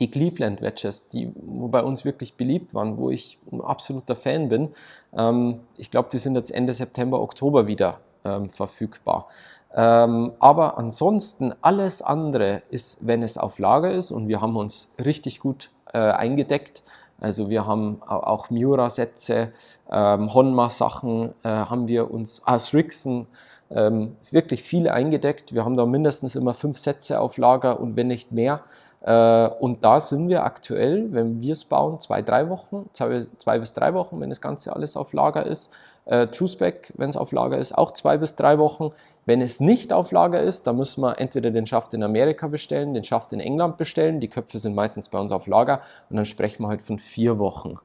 Die 0.00 0.10
Cleveland 0.10 0.60
Wedges, 0.60 1.08
die 1.08 1.30
bei 1.36 1.82
uns 1.82 2.04
wirklich 2.04 2.34
beliebt 2.34 2.74
waren, 2.74 2.96
wo 2.96 3.10
ich 3.10 3.38
ein 3.52 3.60
absoluter 3.60 4.16
Fan 4.16 4.48
bin, 4.48 4.70
ähm, 5.16 5.60
ich 5.76 5.90
glaube, 5.90 6.08
die 6.12 6.18
sind 6.18 6.34
jetzt 6.34 6.50
Ende 6.50 6.74
September, 6.74 7.20
Oktober 7.20 7.66
wieder 7.66 8.00
ähm, 8.24 8.50
verfügbar. 8.50 9.28
Ähm, 9.74 10.32
aber 10.38 10.78
ansonsten 10.78 11.52
alles 11.60 12.00
andere 12.00 12.62
ist, 12.70 13.06
wenn 13.06 13.22
es 13.22 13.38
auf 13.38 13.58
Lager 13.58 13.90
ist 13.90 14.10
und 14.10 14.28
wir 14.28 14.40
haben 14.40 14.56
uns 14.56 14.94
richtig 15.04 15.40
gut 15.40 15.70
äh, 15.92 15.98
eingedeckt. 15.98 16.82
Also 17.20 17.48
wir 17.48 17.66
haben 17.66 18.02
auch 18.02 18.50
Miura-Sätze, 18.50 19.52
ähm, 19.90 20.32
Honma-Sachen 20.32 21.34
äh, 21.42 21.48
haben 21.48 21.88
wir 21.88 22.10
uns, 22.10 22.42
als 22.44 22.72
ah, 22.72 22.76
Rixen, 22.76 23.26
ähm, 23.70 24.16
wirklich 24.30 24.62
viele 24.62 24.92
eingedeckt. 24.92 25.54
Wir 25.54 25.64
haben 25.64 25.76
da 25.76 25.86
mindestens 25.86 26.36
immer 26.36 26.54
fünf 26.54 26.78
Sätze 26.78 27.20
auf 27.20 27.38
Lager 27.38 27.80
und 27.80 27.96
wenn 27.96 28.08
nicht 28.08 28.30
mehr. 28.30 28.60
Äh, 29.04 29.48
und 29.60 29.84
da 29.84 30.00
sind 30.00 30.28
wir 30.28 30.44
aktuell, 30.44 31.12
wenn 31.12 31.40
wir 31.42 31.52
es 31.52 31.64
bauen, 31.66 32.00
zwei, 32.00 32.22
drei 32.22 32.48
Wochen, 32.48 32.88
zwei, 32.92 33.26
zwei 33.38 33.58
bis 33.58 33.74
drei 33.74 33.92
Wochen, 33.92 34.18
wenn 34.20 34.30
das 34.30 34.40
Ganze 34.40 34.74
alles 34.74 34.96
auf 34.96 35.12
Lager 35.12 35.44
ist. 35.44 35.70
Äh, 36.06 36.26
TrueSpec, 36.28 36.92
wenn 36.96 37.10
es 37.10 37.16
auf 37.16 37.32
Lager 37.32 37.58
ist, 37.58 37.76
auch 37.76 37.92
zwei 37.92 38.16
bis 38.16 38.34
drei 38.34 38.58
Wochen. 38.58 38.92
Wenn 39.26 39.42
es 39.42 39.60
nicht 39.60 39.92
auf 39.92 40.10
Lager 40.10 40.40
ist, 40.40 40.66
dann 40.66 40.76
müssen 40.76 41.02
wir 41.02 41.18
entweder 41.18 41.50
den 41.50 41.66
Schaft 41.66 41.92
in 41.92 42.02
Amerika 42.02 42.46
bestellen, 42.48 42.94
den 42.94 43.04
Schaft 43.04 43.32
in 43.34 43.40
England 43.40 43.76
bestellen. 43.76 44.20
Die 44.20 44.28
Köpfe 44.28 44.58
sind 44.58 44.74
meistens 44.74 45.08
bei 45.08 45.18
uns 45.18 45.32
auf 45.32 45.46
Lager 45.46 45.80
und 46.08 46.16
dann 46.16 46.26
sprechen 46.26 46.62
wir 46.62 46.68
halt 46.68 46.82
von 46.82 46.98
vier 46.98 47.38
Wochen. 47.38 47.76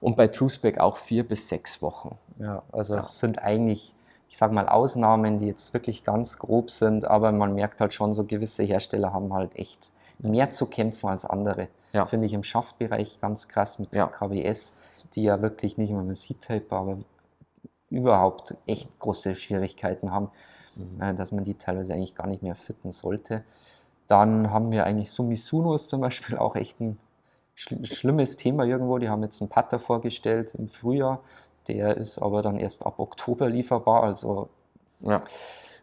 Und 0.00 0.16
bei 0.16 0.28
TrueSpec 0.28 0.78
auch 0.78 0.98
vier 0.98 1.26
bis 1.26 1.48
sechs 1.48 1.80
Wochen. 1.80 2.18
Ja, 2.38 2.62
also 2.72 2.94
ja. 2.94 3.00
es 3.00 3.18
sind 3.18 3.42
eigentlich, 3.42 3.94
ich 4.28 4.36
sage 4.36 4.54
mal, 4.54 4.68
Ausnahmen, 4.68 5.38
die 5.38 5.46
jetzt 5.46 5.72
wirklich 5.72 6.04
ganz 6.04 6.38
grob 6.38 6.70
sind, 6.70 7.06
aber 7.06 7.32
man 7.32 7.54
merkt 7.54 7.80
halt 7.80 7.94
schon, 7.94 8.12
so 8.12 8.24
gewisse 8.24 8.62
Hersteller 8.62 9.14
haben 9.14 9.32
halt 9.32 9.56
echt 9.56 9.90
mehr 10.18 10.50
zu 10.50 10.66
kämpfen 10.66 11.08
als 11.08 11.24
andere. 11.24 11.68
Ja. 11.92 12.06
Finde 12.06 12.26
ich 12.26 12.32
im 12.32 12.42
Schaftbereich 12.42 13.20
ganz 13.20 13.48
krass 13.48 13.78
mit 13.78 13.94
ja. 13.94 14.06
KWS, 14.06 14.76
die 15.14 15.22
ja 15.22 15.40
wirklich 15.42 15.78
nicht 15.78 15.90
immer 15.90 16.02
mit 16.02 16.16
Seat-Tape, 16.16 16.74
aber 16.74 16.98
überhaupt 17.90 18.54
echt 18.66 18.98
große 18.98 19.36
Schwierigkeiten 19.36 20.10
haben, 20.10 20.30
mhm. 20.74 21.00
äh, 21.00 21.14
dass 21.14 21.32
man 21.32 21.44
die 21.44 21.54
teilweise 21.54 21.94
eigentlich 21.94 22.14
gar 22.14 22.26
nicht 22.26 22.42
mehr 22.42 22.56
fitten 22.56 22.92
sollte. 22.92 23.44
Dann 24.08 24.50
haben 24.50 24.72
wir 24.72 24.84
eigentlich 24.84 25.08
ist 25.08 25.88
zum 25.88 26.00
Beispiel 26.00 26.36
auch 26.38 26.54
echt 26.54 26.80
ein 26.80 26.98
schl 27.54 27.84
schlimmes 27.84 28.36
Thema 28.36 28.64
irgendwo. 28.64 28.98
Die 28.98 29.08
haben 29.08 29.22
jetzt 29.22 29.40
einen 29.40 29.48
Putter 29.48 29.78
vorgestellt 29.78 30.54
im 30.54 30.68
Frühjahr, 30.68 31.20
der 31.68 31.96
ist 31.96 32.18
aber 32.18 32.42
dann 32.42 32.58
erst 32.58 32.86
ab 32.86 32.98
Oktober 32.98 33.48
lieferbar. 33.48 34.02
Also 34.04 34.48
ja. 35.00 35.20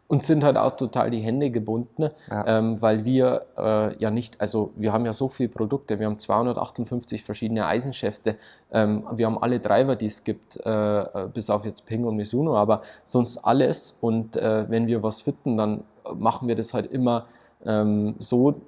Und 0.08 0.24
sind 0.24 0.44
halt 0.44 0.58
auch 0.58 0.76
total 0.76 1.10
die 1.10 1.22
Hände 1.22 1.50
gebunden, 1.50 2.10
ja. 2.30 2.46
ähm, 2.46 2.82
weil 2.82 3.04
wir 3.06 3.46
äh, 3.58 3.98
ja 3.98 4.12
nicht, 4.12 4.40
also 4.42 4.72
wir 4.76 4.94
haben 4.94 5.06
ja 5.06 5.14
so 5.14 5.28
viele 5.28 5.50
Produkte, 5.50 5.98
wir 5.98 6.06
haben 6.06 6.20
258 6.20 7.24
verschiedene 7.24 7.66
Eisenschäfte, 7.66 8.36
ähm, 8.72 9.06
wir 9.16 9.26
haben 9.26 9.42
alle 9.42 9.60
Driver, 9.60 9.96
die 9.96 10.08
es 10.08 10.24
gibt, 10.24 10.58
äh, 10.66 10.70
äh, 10.70 11.28
bis 11.34 11.50
auf 11.50 11.66
jetzt 11.66 11.86
Ping 11.86 12.04
und 12.04 12.18
Mizuno, 12.18 12.56
aber 12.56 12.82
sonst 13.06 13.38
alles. 13.38 13.98
Und 14.02 14.36
äh, 14.36 14.70
wenn 14.70 14.88
wir 14.88 15.02
was 15.02 15.22
fitten, 15.22 15.58
dann 15.58 15.84
machen 16.14 16.48
wir 16.48 16.56
das 16.56 16.74
halt 16.74 16.92
immer 16.92 17.26
ähm, 17.66 18.16
so, 18.20 18.62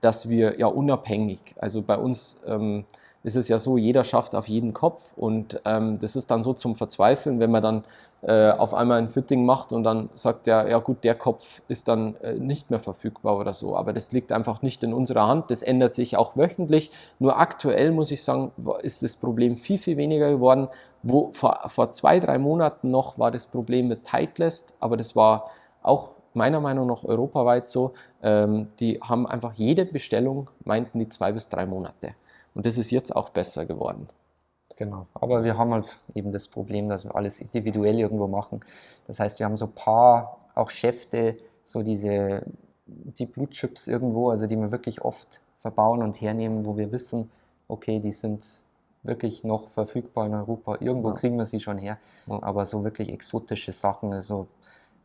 dass 0.00 0.28
wir 0.28 0.58
ja 0.58 0.66
unabhängig, 0.66 1.40
also 1.58 1.82
bei 1.82 1.96
uns 1.96 2.40
ähm, 2.46 2.84
ist 3.24 3.36
es 3.36 3.48
ja 3.48 3.58
so, 3.58 3.76
jeder 3.76 4.04
schafft 4.04 4.34
auf 4.34 4.48
jeden 4.48 4.72
Kopf 4.72 5.00
und 5.16 5.60
ähm, 5.64 5.98
das 6.00 6.16
ist 6.16 6.30
dann 6.30 6.42
so 6.42 6.52
zum 6.54 6.74
Verzweifeln, 6.74 7.38
wenn 7.38 7.50
man 7.50 7.62
dann 7.62 7.84
äh, 8.22 8.50
auf 8.50 8.74
einmal 8.74 8.98
ein 8.98 9.08
Fitting 9.08 9.44
macht 9.44 9.72
und 9.72 9.84
dann 9.84 10.08
sagt 10.12 10.48
er, 10.48 10.68
ja 10.68 10.78
gut, 10.78 11.04
der 11.04 11.14
Kopf 11.14 11.62
ist 11.68 11.88
dann 11.88 12.16
äh, 12.16 12.34
nicht 12.34 12.70
mehr 12.70 12.78
verfügbar 12.78 13.36
oder 13.36 13.52
so. 13.52 13.76
Aber 13.76 13.92
das 13.92 14.12
liegt 14.12 14.32
einfach 14.32 14.62
nicht 14.62 14.82
in 14.82 14.92
unserer 14.92 15.26
Hand. 15.26 15.50
Das 15.50 15.62
ändert 15.62 15.94
sich 15.94 16.16
auch 16.16 16.36
wöchentlich. 16.36 16.90
Nur 17.18 17.38
aktuell 17.38 17.90
muss 17.90 18.10
ich 18.10 18.22
sagen, 18.22 18.52
ist 18.82 19.02
das 19.02 19.16
Problem 19.16 19.56
viel, 19.56 19.78
viel 19.78 19.96
weniger 19.96 20.30
geworden. 20.30 20.68
Wo 21.02 21.32
vor, 21.32 21.62
vor 21.66 21.90
zwei, 21.90 22.20
drei 22.20 22.38
Monaten 22.38 22.90
noch 22.90 23.18
war 23.18 23.32
das 23.32 23.46
Problem 23.46 23.88
mit 23.88 24.04
Titleist, 24.04 24.76
aber 24.78 24.96
das 24.96 25.16
war 25.16 25.50
auch 25.82 26.10
meiner 26.34 26.60
Meinung 26.60 26.86
nach 26.86 27.04
europaweit 27.04 27.66
so. 27.66 27.94
Ähm, 28.22 28.68
die 28.78 29.00
haben 29.00 29.26
einfach 29.26 29.54
jede 29.54 29.84
Bestellung, 29.84 30.48
meinten 30.64 31.00
die 31.00 31.08
zwei 31.08 31.32
bis 31.32 31.48
drei 31.48 31.66
Monate. 31.66 32.14
Und 32.54 32.66
das 32.66 32.78
ist 32.78 32.90
jetzt 32.90 33.14
auch 33.14 33.30
besser 33.30 33.66
geworden. 33.66 34.08
Genau. 34.76 35.06
Aber 35.14 35.44
wir 35.44 35.56
haben 35.58 35.72
halt 35.72 35.98
eben 36.14 36.32
das 36.32 36.48
Problem, 36.48 36.88
dass 36.88 37.04
wir 37.04 37.14
alles 37.14 37.40
individuell 37.40 37.98
irgendwo 37.98 38.26
machen. 38.26 38.60
Das 39.06 39.20
heißt, 39.20 39.38
wir 39.38 39.46
haben 39.46 39.56
so 39.56 39.66
ein 39.66 39.72
paar 39.72 40.38
auch 40.54 40.70
Schäfte, 40.70 41.36
so 41.64 41.82
diese 41.82 42.44
die 42.86 43.26
Blutchips 43.26 43.86
irgendwo, 43.86 44.30
also 44.30 44.46
die 44.46 44.56
wir 44.56 44.72
wirklich 44.72 45.02
oft 45.02 45.40
verbauen 45.60 46.02
und 46.02 46.20
hernehmen, 46.20 46.66
wo 46.66 46.76
wir 46.76 46.92
wissen, 46.92 47.30
okay, 47.68 48.00
die 48.00 48.12
sind 48.12 48.44
wirklich 49.02 49.44
noch 49.44 49.68
verfügbar 49.70 50.26
in 50.26 50.34
Europa. 50.34 50.76
Irgendwo 50.80 51.08
ja. 51.08 51.14
kriegen 51.14 51.36
wir 51.36 51.46
sie 51.46 51.60
schon 51.60 51.78
her. 51.78 51.98
Ja. 52.26 52.42
Aber 52.42 52.66
so 52.66 52.84
wirklich 52.84 53.12
exotische 53.12 53.72
Sachen, 53.72 54.12
also 54.12 54.46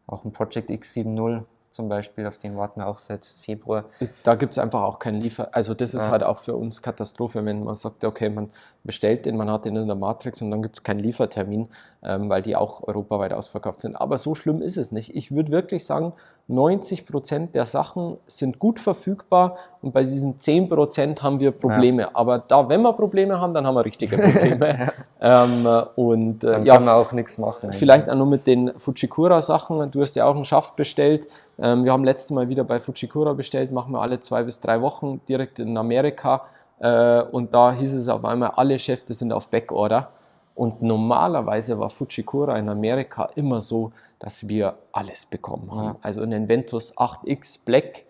auch 0.06 0.26
ein 0.26 0.32
Project 0.32 0.70
X70 0.70 1.44
zum 1.78 1.90
Beispiel, 1.90 2.26
auf 2.26 2.40
den 2.40 2.58
warten 2.58 2.80
wir 2.80 2.88
auch 2.88 2.98
seit 2.98 3.24
Februar. 3.24 3.86
Da 4.24 4.34
gibt 4.34 4.54
es 4.54 4.58
einfach 4.58 4.82
auch 4.82 4.98
keinen 4.98 5.22
Liefer. 5.22 5.50
Also 5.52 5.76
das 5.76 5.94
ist 5.94 6.06
ja. 6.06 6.10
halt 6.10 6.24
auch 6.24 6.40
für 6.40 6.56
uns 6.56 6.82
Katastrophe, 6.82 7.46
wenn 7.46 7.64
man 7.64 7.76
sagt, 7.76 8.04
okay, 8.04 8.30
man 8.30 8.50
bestellt 8.84 9.28
den, 9.28 9.38
man 9.38 9.52
hat 9.52 9.66
den 9.66 9.76
in 9.76 9.86
der 9.86 9.96
Matrix 9.96 10.42
und 10.42 10.50
dann 10.50 10.64
gibt 10.64 10.78
es 10.78 10.84
keinen 10.84 11.02
Liefertermin, 11.02 11.68
ähm, 12.02 12.30
weil 12.30 12.42
die 12.42 12.56
auch 12.56 12.88
europaweit 12.88 13.32
ausverkauft 13.32 13.82
sind. 13.82 13.96
Aber 13.96 14.18
so 14.18 14.34
schlimm 14.34 14.64
ist 14.64 14.76
es 14.76 14.92
nicht. 14.92 15.16
Ich 15.16 15.32
würde 15.32 15.52
wirklich 15.52 15.86
sagen, 15.86 16.14
90 16.48 17.06
Prozent 17.06 17.54
der 17.54 17.68
Sachen 17.68 18.18
sind 18.26 18.58
gut 18.58 18.80
verfügbar 18.80 19.58
und 19.84 19.94
bei 19.94 20.02
diesen 20.02 20.40
10 20.40 20.70
Prozent 20.70 21.22
haben 21.22 21.40
wir 21.40 21.52
Probleme. 21.52 22.04
Ja. 22.04 22.10
Aber 22.14 22.40
da, 22.40 22.68
wenn 22.70 22.82
wir 22.82 22.94
Probleme 22.94 23.40
haben, 23.40 23.54
dann 23.54 23.68
haben 23.68 23.76
wir 23.76 23.86
richtige 23.86 24.18
Probleme. 24.18 24.94
ähm, 25.22 25.68
und 25.96 26.44
äh, 26.44 26.48
dann 26.48 26.66
ja, 26.66 26.76
kann 26.76 26.86
man 26.86 26.96
auch 26.96 27.12
nichts 27.12 27.38
machen. 27.38 27.72
Vielleicht 27.72 28.10
auch 28.10 28.16
nur 28.16 28.26
mit 28.26 28.48
den 28.48 28.72
Fujikura-Sachen. 28.80 29.92
Du 29.92 30.02
hast 30.02 30.16
ja 30.16 30.26
auch 30.26 30.36
einen 30.36 30.46
Schaft 30.46 30.76
bestellt. 30.76 31.28
Ähm, 31.60 31.86
wir 31.86 31.92
haben 31.92 32.04
letztes 32.04 32.32
Mal 32.32 32.50
wieder 32.50 32.64
bei 32.64 32.80
Fujikura 32.80 33.34
bestellt, 33.34 33.72
machen 33.72 33.92
wir 33.94 34.02
alle 34.02 34.20
zwei 34.20 34.44
bis 34.44 34.60
drei 34.60 34.82
Wochen 34.82 35.22
direkt 35.28 35.60
in 35.60 35.78
Amerika. 35.78 36.46
Äh, 36.80 37.22
und 37.22 37.54
da 37.54 37.72
hieß 37.72 37.94
es 37.94 38.10
auf 38.10 38.24
einmal, 38.26 38.52
alle 38.52 38.78
Schäfte 38.78 39.14
sind 39.14 39.32
auf 39.32 39.50
Backorder. 39.50 40.10
Und 40.56 40.82
normalerweise 40.82 41.80
war 41.80 41.90
Fujikura 41.90 42.58
in 42.58 42.70
Amerika 42.70 43.30
immer 43.36 43.62
so, 43.62 43.92
dass 44.20 44.48
wir 44.48 44.76
alles 44.92 45.26
bekommen 45.26 45.72
haben. 45.72 45.86
Ja. 45.86 45.96
Also 46.02 46.22
einen 46.24 46.50
Ventus 46.50 46.98
8X 46.98 47.64
Black, 47.66 48.06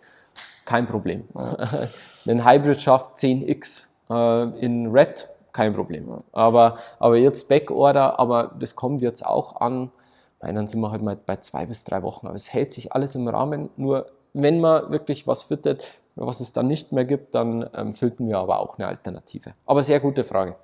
kein 0.66 0.86
Problem. 0.86 1.26
Ja. 1.36 1.58
einen 2.26 2.46
Hybrid 2.46 2.82
Shaft 2.82 3.18
10X 3.18 3.88
äh, 4.10 4.60
in 4.60 4.88
Red, 4.92 5.28
kein 5.52 5.74
Problem. 5.74 6.08
Ja. 6.08 6.20
Aber, 6.32 6.78
aber 7.00 7.18
jetzt 7.18 7.50
Backorder, 7.50 8.20
aber 8.20 8.52
das 8.60 8.76
kommt 8.76 9.02
jetzt 9.02 9.26
auch 9.26 9.60
an. 9.60 9.92
Nein, 10.42 10.56
dann 10.56 10.68
sind 10.68 10.82
wir 10.82 10.92
halt 10.92 11.02
mal 11.02 11.16
bei 11.16 11.38
zwei 11.38 11.66
bis 11.66 11.84
drei 11.84 12.04
Wochen. 12.04 12.28
Aber 12.28 12.36
es 12.36 12.54
hält 12.54 12.72
sich 12.72 12.94
alles 12.94 13.16
im 13.16 13.28
Rahmen. 13.28 13.70
Nur 13.76 14.08
wenn 14.34 14.60
man 14.60 14.92
wirklich 14.92 15.26
was 15.28 15.44
füttert, 15.44 16.00
was 16.16 16.40
es 16.40 16.54
dann 16.54 16.68
nicht 16.68 16.92
mehr 16.92 17.06
gibt, 17.06 17.36
dann 17.36 17.70
ähm, 17.74 17.94
filtern 17.94 18.28
wir 18.28 18.38
aber 18.38 18.60
auch 18.60 18.78
eine 18.78 18.88
Alternative. 18.88 19.54
Aber 19.66 19.84
sehr 19.84 20.00
gute 20.00 20.24
Frage. 20.24 20.56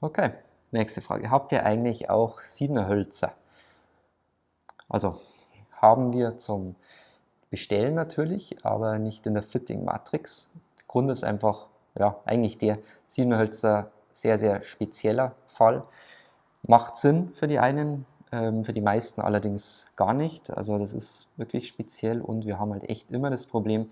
Okay. 0.00 0.30
Nächste 0.72 1.00
Frage. 1.00 1.30
Habt 1.30 1.52
ihr 1.52 1.64
eigentlich 1.64 2.10
auch 2.10 2.42
Siebener 2.42 2.88
Hölzer? 2.88 3.32
Also 4.88 5.20
haben 5.80 6.12
wir 6.12 6.36
zum 6.38 6.74
Bestellen 7.50 7.94
natürlich, 7.94 8.64
aber 8.64 8.98
nicht 8.98 9.26
in 9.26 9.34
der 9.34 9.42
Fitting-Matrix. 9.42 10.50
Der 10.78 10.84
Grund 10.88 11.10
ist 11.10 11.24
einfach, 11.24 11.66
ja, 11.98 12.16
eigentlich 12.24 12.58
der 12.58 12.78
Siebener 13.06 13.38
Hölzer 13.38 13.90
sehr, 14.12 14.38
sehr 14.38 14.62
spezieller 14.62 15.32
Fall. 15.46 15.84
Macht 16.62 16.96
Sinn 16.96 17.30
für 17.34 17.46
die 17.46 17.58
einen, 17.58 18.06
für 18.30 18.72
die 18.72 18.80
meisten 18.80 19.20
allerdings 19.20 19.86
gar 19.94 20.12
nicht. 20.12 20.50
Also 20.50 20.78
das 20.78 20.94
ist 20.94 21.28
wirklich 21.36 21.68
speziell 21.68 22.20
und 22.20 22.44
wir 22.44 22.58
haben 22.58 22.72
halt 22.72 22.88
echt 22.88 23.10
immer 23.12 23.30
das 23.30 23.46
Problem, 23.46 23.88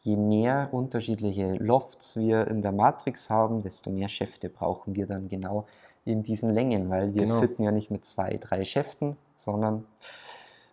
je 0.00 0.16
mehr 0.16 0.68
unterschiedliche 0.72 1.54
Lofts 1.54 2.16
wir 2.16 2.46
in 2.48 2.62
der 2.62 2.72
Matrix 2.72 3.30
haben, 3.30 3.62
desto 3.62 3.90
mehr 3.90 4.08
Schäfte 4.08 4.48
brauchen 4.48 4.94
wir 4.94 5.06
dann 5.06 5.28
genau 5.28 5.66
in 6.04 6.22
diesen 6.22 6.50
Längen, 6.50 6.90
weil 6.90 7.14
wir 7.14 7.22
genau. 7.22 7.40
fitten 7.40 7.62
ja 7.62 7.72
nicht 7.72 7.90
mit 7.90 8.04
zwei, 8.04 8.36
drei 8.36 8.64
Schäften, 8.64 9.16
sondern 9.36 9.84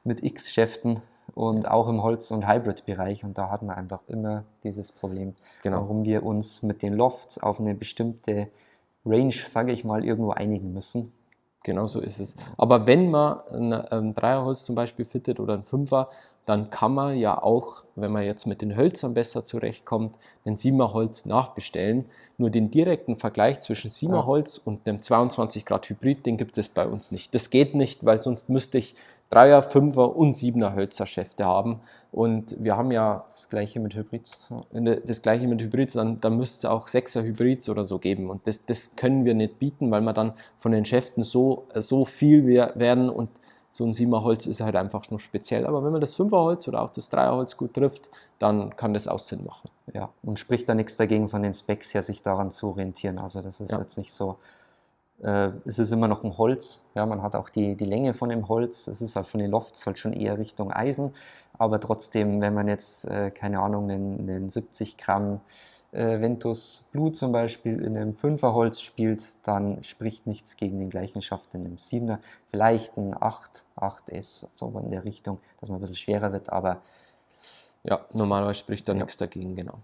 mit 0.04 0.24
x 0.24 0.52
Schäften 0.52 1.02
und 1.34 1.70
auch 1.70 1.88
im 1.88 2.04
Holz- 2.04 2.32
und 2.32 2.48
Hybrid-Bereich. 2.48 3.24
Und 3.24 3.38
da 3.38 3.50
hatten 3.50 3.66
wir 3.66 3.76
einfach 3.76 4.02
immer 4.08 4.44
dieses 4.64 4.92
Problem, 4.92 5.36
genau. 5.64 5.82
warum 5.82 6.06
wir 6.06 6.24
uns 6.24 6.64
mit 6.64 6.82
den 6.82 6.94
Lofts 6.94 7.38
auf 7.38 7.60
eine 7.60 7.74
bestimmte 7.74 8.48
Range, 9.06 9.34
sage 9.34 9.72
ich 9.72 9.84
mal, 9.84 10.06
irgendwo 10.06 10.32
einigen 10.32 10.74
müssen. 10.74 11.12
Genau 11.66 11.88
so 11.88 12.00
ist 12.00 12.20
es. 12.20 12.36
Aber 12.58 12.86
wenn 12.86 13.10
man 13.10 13.40
ein, 13.52 13.74
ein 13.74 14.14
Dreierholz 14.14 14.66
zum 14.66 14.76
Beispiel 14.76 15.04
fittet 15.04 15.40
oder 15.40 15.56
ein 15.56 15.64
Fünfer, 15.64 16.10
dann 16.46 16.70
kann 16.70 16.94
man 16.94 17.18
ja 17.18 17.42
auch, 17.42 17.84
wenn 17.96 18.12
man 18.12 18.22
jetzt 18.24 18.46
mit 18.46 18.62
den 18.62 18.78
Hölzern 18.78 19.16
besser 19.16 19.44
zurechtkommt, 19.44 20.16
ein 20.46 20.58
Siemerholz 20.58 21.26
nachbestellen. 21.26 22.06
Nur 22.38 22.52
den 22.52 22.70
direkten 22.70 23.16
Vergleich 23.16 23.62
zwischen 23.62 23.90
Siemerholz 23.90 24.60
und 24.60 24.88
einem 24.88 25.02
22 25.02 25.66
Grad 25.66 25.90
Hybrid, 25.90 26.28
den 26.28 26.38
gibt 26.38 26.56
es 26.60 26.70
bei 26.70 26.86
uns 26.86 27.12
nicht. 27.12 27.34
Das 27.34 27.50
geht 27.50 27.74
nicht, 27.74 28.06
weil 28.06 28.20
sonst 28.20 28.48
müsste 28.48 28.78
ich 28.78 28.96
Dreier, 29.30 29.62
Fünfer 29.62 30.16
und 30.16 30.34
Siebener 30.34 30.76
Hölzerschäfte 30.76 31.46
haben. 31.46 31.82
Und 32.12 32.56
wir 32.64 32.78
haben 32.78 32.92
ja 32.92 33.26
das 33.30 33.50
gleiche 33.50 33.80
mit 33.80 33.96
Hybrids. 33.96 34.40
Das 35.06 35.22
gleiche 35.22 35.48
mit 35.48 35.62
Hybrids, 35.62 35.94
dann, 35.94 36.22
dann 36.22 36.38
müsste 36.38 36.68
es 36.68 36.72
auch 36.72 36.88
Sechser 36.88 37.24
Hybrids 37.24 37.68
oder 37.68 37.84
so 37.84 38.00
geben. 38.00 38.30
Und 38.30 38.48
das, 38.48 38.66
das 38.66 38.96
können 38.96 39.26
wir 39.26 39.34
nicht 39.34 39.60
bieten, 39.60 39.92
weil 39.92 40.02
wir 40.02 40.14
dann 40.14 40.34
von 40.58 40.72
den 40.72 40.86
Schäften 40.86 41.24
so, 41.24 41.68
so 41.74 42.06
viel 42.06 42.46
werden 42.48 43.10
und 43.10 43.30
so 43.76 43.84
ein 43.84 43.92
Siebenholz 43.92 44.46
ist 44.46 44.62
halt 44.62 44.78
einfach 44.78 45.10
nur 45.12 45.20
speziell. 45.20 45.66
Aber 45.66 45.84
wenn 45.84 45.92
man 45.92 46.00
das 46.00 46.16
Fünferholz 46.16 46.66
oder 46.70 46.82
auch 46.82 46.92
das 46.92 47.10
Dreierholz 47.10 47.58
gut 47.58 47.74
trifft, 47.74 48.10
dann 48.40 48.78
kann 48.78 48.94
das 48.94 49.10
auch 49.10 49.20
Sinn 49.20 49.44
machen. 49.44 49.70
Ja, 49.94 50.12
und 50.24 50.40
spricht 50.40 50.70
da 50.70 50.76
nichts 50.76 50.96
dagegen 50.96 51.28
von 51.28 51.44
den 51.44 51.54
Specs 51.54 51.94
her, 51.94 52.02
sich 52.02 52.22
daran 52.22 52.52
zu 52.52 52.70
orientieren. 52.70 53.20
Also 53.20 53.42
das 53.42 53.60
ist 53.60 53.74
ja. 53.74 53.80
jetzt 53.82 53.98
nicht 53.98 54.14
so, 54.14 54.38
äh, 55.22 55.52
es 55.66 55.80
ist 55.80 55.92
immer 55.92 56.08
noch 56.08 56.24
ein 56.24 56.38
Holz. 56.38 56.86
Ja, 56.96 57.06
man 57.06 57.22
hat 57.22 57.36
auch 57.36 57.50
die, 57.50 57.76
die 57.76 57.86
Länge 57.86 58.14
von 58.14 58.30
dem 58.30 58.48
Holz. 58.48 58.88
Es 58.88 59.02
ist 59.02 59.16
halt 59.16 59.28
von 59.28 59.40
den 59.40 59.52
Lofts 59.52 59.86
halt 59.86 60.00
schon 60.00 60.14
eher 60.14 60.38
Richtung 60.38 60.72
Eisen. 60.72 61.14
Aber 61.58 61.80
trotzdem, 61.80 62.42
wenn 62.42 62.54
man 62.54 62.68
jetzt, 62.68 63.06
äh, 63.06 63.32
keine 63.32 63.60
Ahnung, 63.60 63.90
einen, 63.90 64.30
einen 64.30 64.50
70 64.50 64.98
Gramm 64.98 65.40
äh, 65.92 66.20
Ventus 66.20 66.90
Blue 66.92 67.12
zum 67.14 67.32
Beispiel 67.32 67.82
in 67.82 67.96
einem 67.96 68.14
Fünferholz 68.14 68.82
spielt, 68.82 69.24
dann 69.44 69.84
spricht 69.84 70.28
nichts 70.28 70.58
gegen 70.58 70.80
den 70.80 70.90
gleichen 70.90 71.22
Schaft 71.22 71.54
in 71.56 71.66
einem 71.66 71.78
Siebener. 71.78 72.20
Vielleicht 72.52 72.98
ein 72.98 73.16
8, 73.18 73.64
8S, 73.78 74.48
so 74.54 74.78
in 74.80 74.92
der 74.92 75.06
Richtung, 75.06 75.40
dass 75.60 75.70
man 75.70 75.80
ein 75.80 75.82
bisschen 75.82 75.96
schwerer 75.96 76.34
wird, 76.34 76.52
aber. 76.52 76.82
Ja, 77.84 78.02
normalerweise 78.14 78.60
spricht 78.60 78.90
da 78.90 78.94
ja. 78.94 79.00
nichts 79.00 79.16
dagegen, 79.16 79.56
genau. 79.56 79.78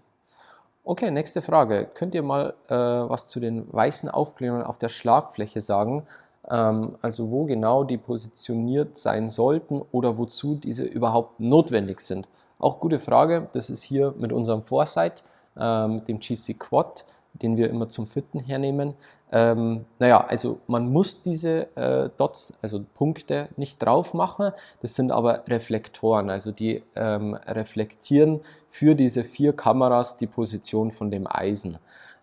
Okay, 0.84 1.12
nächste 1.12 1.42
Frage. 1.42 1.88
Könnt 1.94 2.12
ihr 2.12 2.24
mal 2.24 2.54
äh, 2.68 2.74
was 2.74 3.28
zu 3.28 3.38
den 3.38 3.72
weißen 3.72 4.08
Aufklärungen 4.08 4.64
auf 4.64 4.78
der 4.78 4.88
Schlagfläche 4.88 5.60
sagen? 5.60 6.08
Ähm, 6.50 6.96
also 7.00 7.30
wo 7.30 7.44
genau 7.44 7.84
die 7.84 7.98
positioniert 7.98 8.98
sein 8.98 9.30
sollten 9.30 9.80
oder 9.92 10.18
wozu 10.18 10.56
diese 10.56 10.82
überhaupt 10.82 11.38
notwendig 11.38 12.00
sind? 12.00 12.28
Auch 12.58 12.80
gute 12.80 12.98
Frage. 12.98 13.48
Das 13.52 13.70
ist 13.70 13.82
hier 13.82 14.12
mit 14.18 14.32
unserem 14.32 14.64
Foresight 14.64 15.22
äh, 15.56 15.86
mit 15.86 16.08
dem 16.08 16.18
GC 16.18 16.58
Quad. 16.58 17.04
Den 17.34 17.56
wir 17.56 17.70
immer 17.70 17.88
zum 17.88 18.06
Fitten 18.06 18.40
hernehmen. 18.40 18.94
Ähm, 19.30 19.86
naja, 19.98 20.20
also 20.26 20.58
man 20.66 20.92
muss 20.92 21.22
diese 21.22 21.74
äh, 21.76 22.10
Dots, 22.18 22.52
also 22.60 22.84
Punkte, 22.94 23.48
nicht 23.56 23.82
drauf 23.82 24.12
machen. 24.12 24.52
Das 24.82 24.94
sind 24.94 25.10
aber 25.10 25.44
Reflektoren, 25.48 26.28
also 26.28 26.52
die 26.52 26.82
ähm, 26.94 27.34
reflektieren 27.46 28.40
für 28.68 28.94
diese 28.94 29.24
vier 29.24 29.54
Kameras 29.54 30.18
die 30.18 30.26
Position 30.26 30.90
von 30.90 31.10
dem 31.10 31.26
Eisen. 31.26 31.78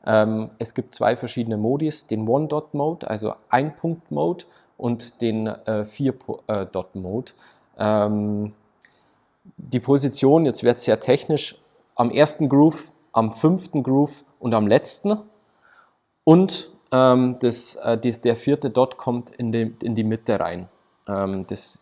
Ähm, 0.06 0.52
es 0.60 0.74
gibt 0.74 0.94
zwei 0.94 1.16
verschiedene 1.16 1.58
Modis, 1.58 2.06
den 2.06 2.28
One-Dot-Mode, 2.28 3.10
also 3.10 3.34
Ein-Punkt-Mode 3.50 4.46
und 4.78 5.22
den 5.22 5.48
äh, 5.48 5.86
Vier-Dot-Mode. 5.86 7.32
Ähm, 7.78 8.54
die 9.58 9.80
Position, 9.80 10.46
jetzt 10.46 10.64
wird 10.64 10.78
es 10.78 10.86
sehr 10.86 11.00
technisch, 11.00 11.60
am 11.96 12.12
ersten 12.12 12.50
Groove, 12.50 12.92
am 13.20 13.34
fünften 13.34 13.84
Groove 13.84 14.24
und 14.40 14.54
am 14.54 14.66
letzten. 14.66 15.18
Und 16.24 16.70
ähm, 16.92 17.38
das, 17.42 17.76
äh, 17.76 17.98
die, 17.98 18.12
der 18.12 18.36
vierte 18.36 18.70
Dot 18.70 18.98
kommt 18.98 19.30
in 19.32 19.52
die, 19.52 19.76
in 19.84 19.94
die 19.94 20.06
Mitte 20.06 20.40
rein. 20.40 20.70
Ähm, 21.08 21.46
das 21.48 21.82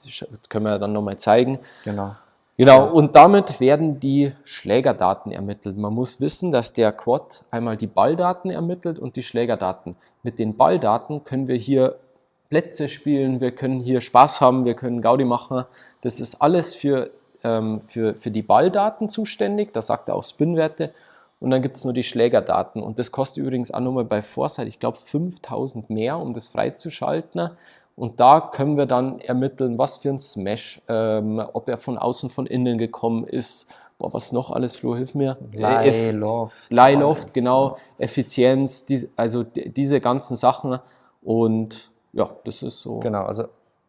können 0.50 0.66
wir 0.66 0.80
dann 0.80 0.94
nochmal 0.94 1.18
zeigen. 1.18 1.60
Genau. 1.84 2.16
Genau, 2.58 2.88
und 2.92 3.16
damit 3.16 3.60
werden 3.60 4.00
die 4.00 4.32
Schlägerdaten 4.44 5.32
ermittelt. 5.32 5.78
Man 5.78 5.94
muss 5.94 6.20
wissen, 6.20 6.50
dass 6.50 6.74
der 6.74 6.92
Quad 6.92 7.44
einmal 7.52 7.78
die 7.78 7.86
Balldaten 7.86 8.50
ermittelt 8.50 8.98
und 8.98 9.16
die 9.16 9.22
Schlägerdaten. 9.22 9.96
Mit 10.24 10.40
den 10.40 10.58
Balldaten 10.58 11.24
können 11.24 11.48
wir 11.48 11.56
hier 11.56 12.00
Plätze 12.50 12.90
spielen, 12.90 13.42
wir 13.42 13.52
können 13.52 13.80
hier 13.80 14.02
Spaß 14.02 14.42
haben, 14.42 14.66
wir 14.66 14.74
können 14.74 15.04
Gaudi 15.04 15.24
machen. 15.24 15.66
Das 16.02 16.20
ist 16.20 16.42
alles 16.42 16.74
für, 16.74 17.12
ähm, 17.44 17.82
für, 17.82 18.16
für 18.16 18.32
die 18.32 18.42
Balldaten 18.42 19.08
zuständig, 19.08 19.72
da 19.72 19.84
sagt 19.84 20.10
er 20.10 20.16
auch 20.16 20.24
Spinwerte. 20.24 20.94
Und 21.40 21.52
dann 21.52 21.62
gibt 21.62 21.78
es 21.78 21.84
nur 21.84 21.94
die 21.94 22.04
Schlägerdaten. 22.04 22.82
Und 22.82 23.00
das 23.00 23.12
kostet 23.12 23.44
übrigens 23.44 23.72
auch 23.72 23.80
nochmal 23.80 24.06
bei 24.06 24.22
Foresight, 24.22 24.68
ich 24.68 24.80
glaube, 24.80 24.98
5000 24.98 25.90
mehr, 25.90 26.18
um 26.18 26.34
das 26.34 26.48
freizuschalten. 26.48 27.52
Und 27.96 28.20
da 28.20 28.40
können 28.42 28.78
wir 28.78 28.86
dann 28.86 29.20
ermitteln, 29.20 29.78
was 29.78 29.98
für 29.98 30.10
ein 30.10 30.20
Smash, 30.20 30.82
ähm, 30.88 31.44
ob 31.54 31.68
er 31.68 31.78
von 31.78 31.98
außen, 31.98 32.30
von 32.30 32.46
innen 32.46 32.78
gekommen 32.78 33.26
ist. 33.26 33.68
Boah, 33.98 34.14
was 34.14 34.32
noch 34.32 34.52
alles, 34.52 34.76
Flo, 34.76 34.96
hilf 34.96 35.16
mir. 35.16 35.38
Lie, 35.52 36.12
Loft. 36.12 36.72
Lie, 36.72 36.96
Loft, 36.96 37.34
genau. 37.34 37.78
Effizienz, 37.98 38.86
die, 38.86 39.10
also 39.16 39.44
die, 39.44 39.70
diese 39.70 40.00
ganzen 40.00 40.36
Sachen. 40.36 40.80
Und 41.24 41.92
ja, 42.14 42.30
das 42.46 42.62
ist 42.62 42.82
so. 42.82 43.00
Genau, 43.00 43.26
also 43.26 43.46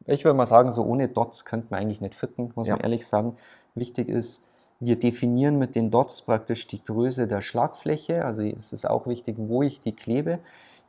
ich 0.06 0.24
würde 0.24 0.36
mal 0.36 0.46
sagen, 0.46 0.72
so 0.72 0.84
ohne 0.84 1.08
Dots 1.08 1.44
könnte 1.44 1.66
man 1.70 1.80
eigentlich 1.80 2.00
nicht 2.00 2.14
fitten, 2.14 2.50
muss 2.54 2.66
ja. 2.66 2.76
man 2.76 2.82
ehrlich 2.82 3.06
sagen. 3.06 3.36
Wichtig 3.74 4.08
ist, 4.08 4.47
wir 4.80 4.96
definieren 4.96 5.58
mit 5.58 5.74
den 5.74 5.90
Dots 5.90 6.22
praktisch 6.22 6.66
die 6.66 6.82
Größe 6.82 7.26
der 7.26 7.42
Schlagfläche. 7.42 8.24
Also 8.24 8.42
es 8.42 8.72
ist 8.72 8.88
auch 8.88 9.06
wichtig, 9.06 9.36
wo 9.38 9.62
ich 9.62 9.80
die 9.80 9.92
klebe. 9.92 10.38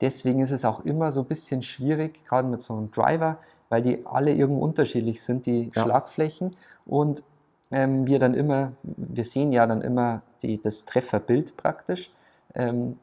Deswegen 0.02 0.42
ist 0.42 0.52
es 0.52 0.64
auch 0.64 0.86
immer 0.86 1.12
so 1.12 1.22
ein 1.22 1.26
bisschen 1.28 1.64
schwierig, 1.64 2.24
gerade 2.24 2.48
mit 2.48 2.62
so 2.62 2.76
einem 2.76 2.92
Driver, 2.92 3.38
weil 3.70 3.82
die 3.82 4.06
alle 4.06 4.34
irgendwo 4.34 4.64
unterschiedlich 4.64 5.22
sind, 5.22 5.46
die 5.46 5.72
ja. 5.74 5.84
Schlagflächen. 5.84 6.56
Und 6.86 7.24
ähm, 7.72 8.08
wir 8.08 8.20
dann 8.20 8.34
immer, 8.34 8.74
wir 8.84 9.26
sehen 9.26 9.52
ja 9.52 9.66
dann 9.68 9.82
immer 9.82 10.22
die, 10.42 10.62
das 10.62 10.86
Trefferbild 10.86 11.58
praktisch. 11.58 12.12
Ähm, 12.56 12.98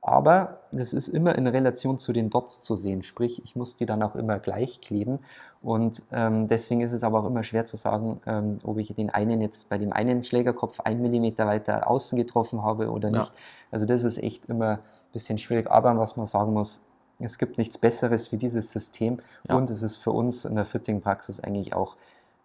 aber 0.00 0.60
das 0.70 0.92
ist 0.92 1.08
immer 1.08 1.36
in 1.36 1.46
Relation 1.46 1.98
zu 1.98 2.12
den 2.12 2.30
Dots 2.30 2.62
zu 2.62 2.76
sehen, 2.76 3.02
sprich, 3.02 3.42
ich 3.44 3.56
muss 3.56 3.76
die 3.76 3.86
dann 3.86 4.02
auch 4.02 4.14
immer 4.14 4.38
gleich 4.38 4.80
kleben. 4.80 5.18
Und 5.60 6.02
ähm, 6.12 6.46
deswegen 6.46 6.82
ist 6.82 6.92
es 6.92 7.02
aber 7.02 7.20
auch 7.20 7.26
immer 7.26 7.42
schwer 7.42 7.64
zu 7.64 7.76
sagen, 7.76 8.20
ähm, 8.26 8.58
ob 8.62 8.78
ich 8.78 8.94
den 8.94 9.10
einen 9.10 9.40
jetzt 9.40 9.68
bei 9.68 9.76
dem 9.76 9.92
einen 9.92 10.22
Schlägerkopf 10.22 10.80
ein 10.80 11.02
Millimeter 11.02 11.46
weiter 11.46 11.90
außen 11.90 12.16
getroffen 12.16 12.62
habe 12.62 12.90
oder 12.90 13.10
nicht. 13.10 13.32
Ja. 13.32 13.38
Also 13.72 13.86
das 13.86 14.04
ist 14.04 14.18
echt 14.18 14.46
immer 14.46 14.78
bisschen 15.12 15.38
schwierig. 15.38 15.70
Aber 15.70 15.96
was 15.98 16.16
man 16.16 16.26
sagen 16.26 16.52
muss, 16.52 16.80
es 17.18 17.38
gibt 17.38 17.58
nichts 17.58 17.78
Besseres 17.78 18.30
wie 18.30 18.36
dieses 18.36 18.70
System 18.70 19.18
ja. 19.48 19.56
und 19.56 19.70
es 19.70 19.82
ist 19.82 19.96
für 19.96 20.12
uns 20.12 20.44
in 20.44 20.54
der 20.54 20.64
Fitting-Praxis 20.64 21.40
eigentlich 21.40 21.74
auch 21.74 21.96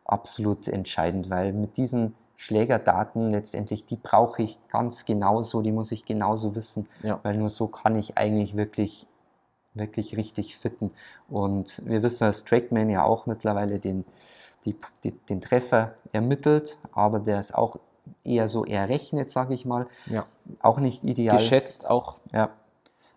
absolut 0.06 0.68
entscheidend, 0.68 1.30
weil 1.30 1.54
mit 1.54 1.78
diesen 1.78 2.16
Schlägerdaten 2.36 3.32
letztendlich, 3.32 3.86
die 3.86 3.96
brauche 3.96 4.42
ich 4.44 4.60
ganz 4.70 5.06
genauso, 5.06 5.62
die 5.62 5.72
muss 5.72 5.92
ich 5.92 6.06
genauso 6.06 6.56
wissen, 6.56 6.88
ja. 7.02 7.20
weil 7.24 7.38
nur 7.38 7.50
so 7.50 7.68
kann 7.68 7.96
ich 7.96 8.18
eigentlich 8.18 8.56
wirklich, 8.58 9.08
wirklich 9.74 10.18
richtig 10.18 10.58
fitten. 10.58 10.92
Und 11.30 11.82
wir 11.88 12.04
wissen, 12.04 12.26
dass 12.26 12.44
Trackman 12.44 12.90
ja 12.90 13.04
auch 13.04 13.26
mittlerweile 13.26 13.80
den, 13.80 14.04
die, 14.66 14.76
die, 15.04 15.12
den 15.12 15.42
Treffer 15.42 15.96
ermittelt, 16.12 16.78
aber 16.92 17.20
der 17.20 17.40
ist 17.40 17.56
auch 17.56 17.78
eher 18.24 18.50
so 18.50 18.66
errechnet, 18.66 19.32
sage 19.32 19.54
ich 19.54 19.66
mal. 19.66 19.88
Ja. 20.08 20.26
Auch 20.62 20.80
nicht 20.80 21.04
ideal. 21.04 21.38
Geschätzt 21.38 21.90
auch. 21.90 22.18
Ja. 22.34 22.50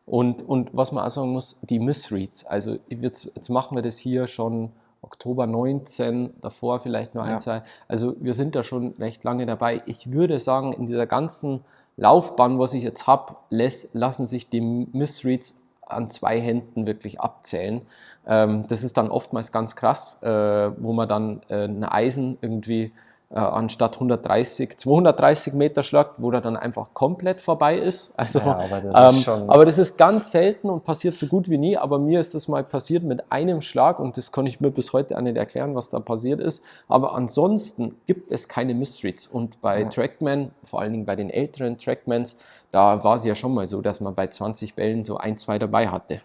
Und, 0.05 0.49
und 0.49 0.71
was 0.73 0.93
man 0.93 1.05
auch 1.05 1.11
sagen 1.11 1.33
muss, 1.33 1.59
die 1.63 1.81
Missreads. 1.81 2.47
Also 2.47 2.79
jetzt, 2.89 3.33
jetzt 3.35 3.49
machen 3.49 3.77
wir 3.77 3.83
das 3.83 3.99
hier 3.99 4.29
schon 4.29 4.71
Oktober 5.07 5.47
19, 5.47 6.35
davor 6.41 6.81
vielleicht 6.81 7.15
nur 7.15 7.25
ein, 7.25 7.33
ja. 7.33 7.39
zwei. 7.39 7.63
Also 7.89 8.17
wir 8.21 8.35
sind 8.35 8.55
da 8.55 8.63
schon 8.63 8.95
recht 8.99 9.25
lange 9.25 9.47
dabei. 9.47 9.83
Ich 9.87 10.13
würde 10.13 10.41
sagen, 10.41 10.73
in 10.73 10.87
dieser 10.87 11.07
ganzen 11.07 11.65
Laufbahn, 11.97 12.59
was 12.59 12.75
ich 12.75 12.83
jetzt 12.83 13.07
habe, 13.07 13.37
lassen 13.51 14.27
sich 14.27 14.49
die 14.51 14.61
Missreads 14.61 15.55
an 15.87 16.11
zwei 16.11 16.41
Händen 16.41 16.87
wirklich 16.87 17.21
abzählen. 17.21 17.83
Ähm, 18.27 18.67
das 18.69 18.83
ist 18.83 18.97
dann 18.97 19.09
oftmals 19.09 19.53
ganz 19.53 19.77
krass, 19.77 20.21
äh, 20.23 20.29
wo 20.29 20.93
man 20.93 21.09
dann 21.09 21.41
äh, 21.49 21.65
ein 21.65 21.85
Eisen 21.85 22.39
irgendwie 22.41 22.93
äh, 23.29 23.39
anstatt 23.39 23.95
130, 23.95 24.79
230 24.79 25.53
Meter 25.55 25.83
schlagt, 25.83 26.23
wo 26.23 26.31
er 26.31 26.41
dann 26.41 26.57
einfach 26.57 26.95
komplett 26.95 27.41
vorbei 27.41 27.77
ist. 27.77 28.15
Also, 28.27 28.39
ja, 28.39 28.57
aber, 28.57 28.81
das 28.81 29.15
ähm, 29.15 29.21
ist 29.21 29.29
aber, 29.29 29.65
das 29.65 29.79
ist 29.79 29.99
ganz 29.99 30.31
selten 30.31 30.71
und 30.71 30.85
passiert 30.85 31.17
so 31.17 31.27
gut 31.27 31.49
wie 31.51 31.59
nie. 31.59 31.77
Aber 31.77 31.99
mir 31.99 32.21
ist 32.21 32.35
das 32.35 32.49
mal 32.49 32.65
passiert 32.65 33.03
mit 33.03 33.31
einem 33.31 33.61
Schlag 33.61 33.99
und 33.99 34.17
das 34.17 34.33
kann 34.33 34.47
ich 34.47 34.61
mir 34.61 34.71
bis 34.71 34.93
heute 34.93 35.17
auch 35.17 35.23
nicht 35.23 35.37
erklären, 35.37 35.75
was 35.75 35.91
da 35.91 36.01
passiert 36.01 36.41
ist. 36.41 36.63
Aber 36.89 37.15
ansonsten 37.15 37.97
gibt 38.07 38.31
es 38.31 38.49
keine 38.49 38.75
Mysteries. 38.75 39.27
Und 39.27 39.61
bei 39.61 39.83
ja. 39.83 39.89
Trackman, 39.89 40.53
vor 40.65 40.81
allen 40.81 40.93
Dingen 40.93 41.05
bei 41.05 41.17
den 41.17 41.31
älteren 41.31 41.79
Trackmans, 41.79 42.37
da 42.71 43.03
war 43.03 43.17
es 43.17 43.25
ja 43.25 43.35
schon 43.35 43.55
mal 43.55 43.67
so, 43.67 43.81
dass 43.81 44.01
man 44.01 44.15
bei 44.15 44.29
20 44.29 44.75
Bällen 44.75 45.05
so 45.05 45.17
ein, 45.17 45.37
zwei 45.37 45.59
dabei 45.59 45.89
hatte. 45.89 46.21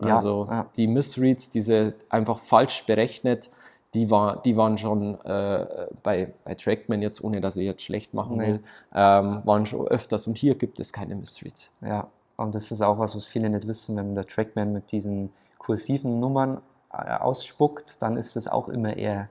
Also 0.00 0.46
ja, 0.50 0.66
die 0.76 0.86
Missreads, 0.86 1.50
diese 1.50 1.94
einfach 2.08 2.38
falsch 2.40 2.84
berechnet, 2.86 3.50
die, 3.94 4.10
war, 4.10 4.42
die 4.42 4.56
waren 4.56 4.76
schon 4.76 5.20
äh, 5.22 5.86
bei, 6.02 6.32
bei 6.44 6.54
Trackman 6.54 7.00
jetzt, 7.00 7.22
ohne 7.22 7.40
dass 7.40 7.56
ich 7.56 7.64
jetzt 7.64 7.82
schlecht 7.82 8.12
machen 8.12 8.38
will, 8.38 8.60
ähm, 8.94 9.40
waren 9.44 9.66
schon 9.66 9.86
öfters 9.86 10.26
und 10.26 10.36
hier 10.36 10.56
gibt 10.56 10.80
es 10.80 10.92
keine 10.92 11.14
Mysteries. 11.14 11.70
Ja, 11.80 12.08
und 12.36 12.54
das 12.54 12.70
ist 12.70 12.82
auch 12.82 12.98
was, 12.98 13.14
was 13.14 13.24
viele 13.24 13.48
nicht 13.48 13.66
wissen, 13.66 13.96
wenn 13.96 14.14
der 14.14 14.26
Trackman 14.26 14.72
mit 14.72 14.90
diesen 14.92 15.30
kursiven 15.58 16.18
Nummern 16.18 16.60
äh, 16.92 17.14
ausspuckt, 17.14 18.02
dann 18.02 18.16
ist 18.16 18.36
es 18.36 18.48
auch 18.48 18.68
immer 18.68 18.96
eher 18.96 19.28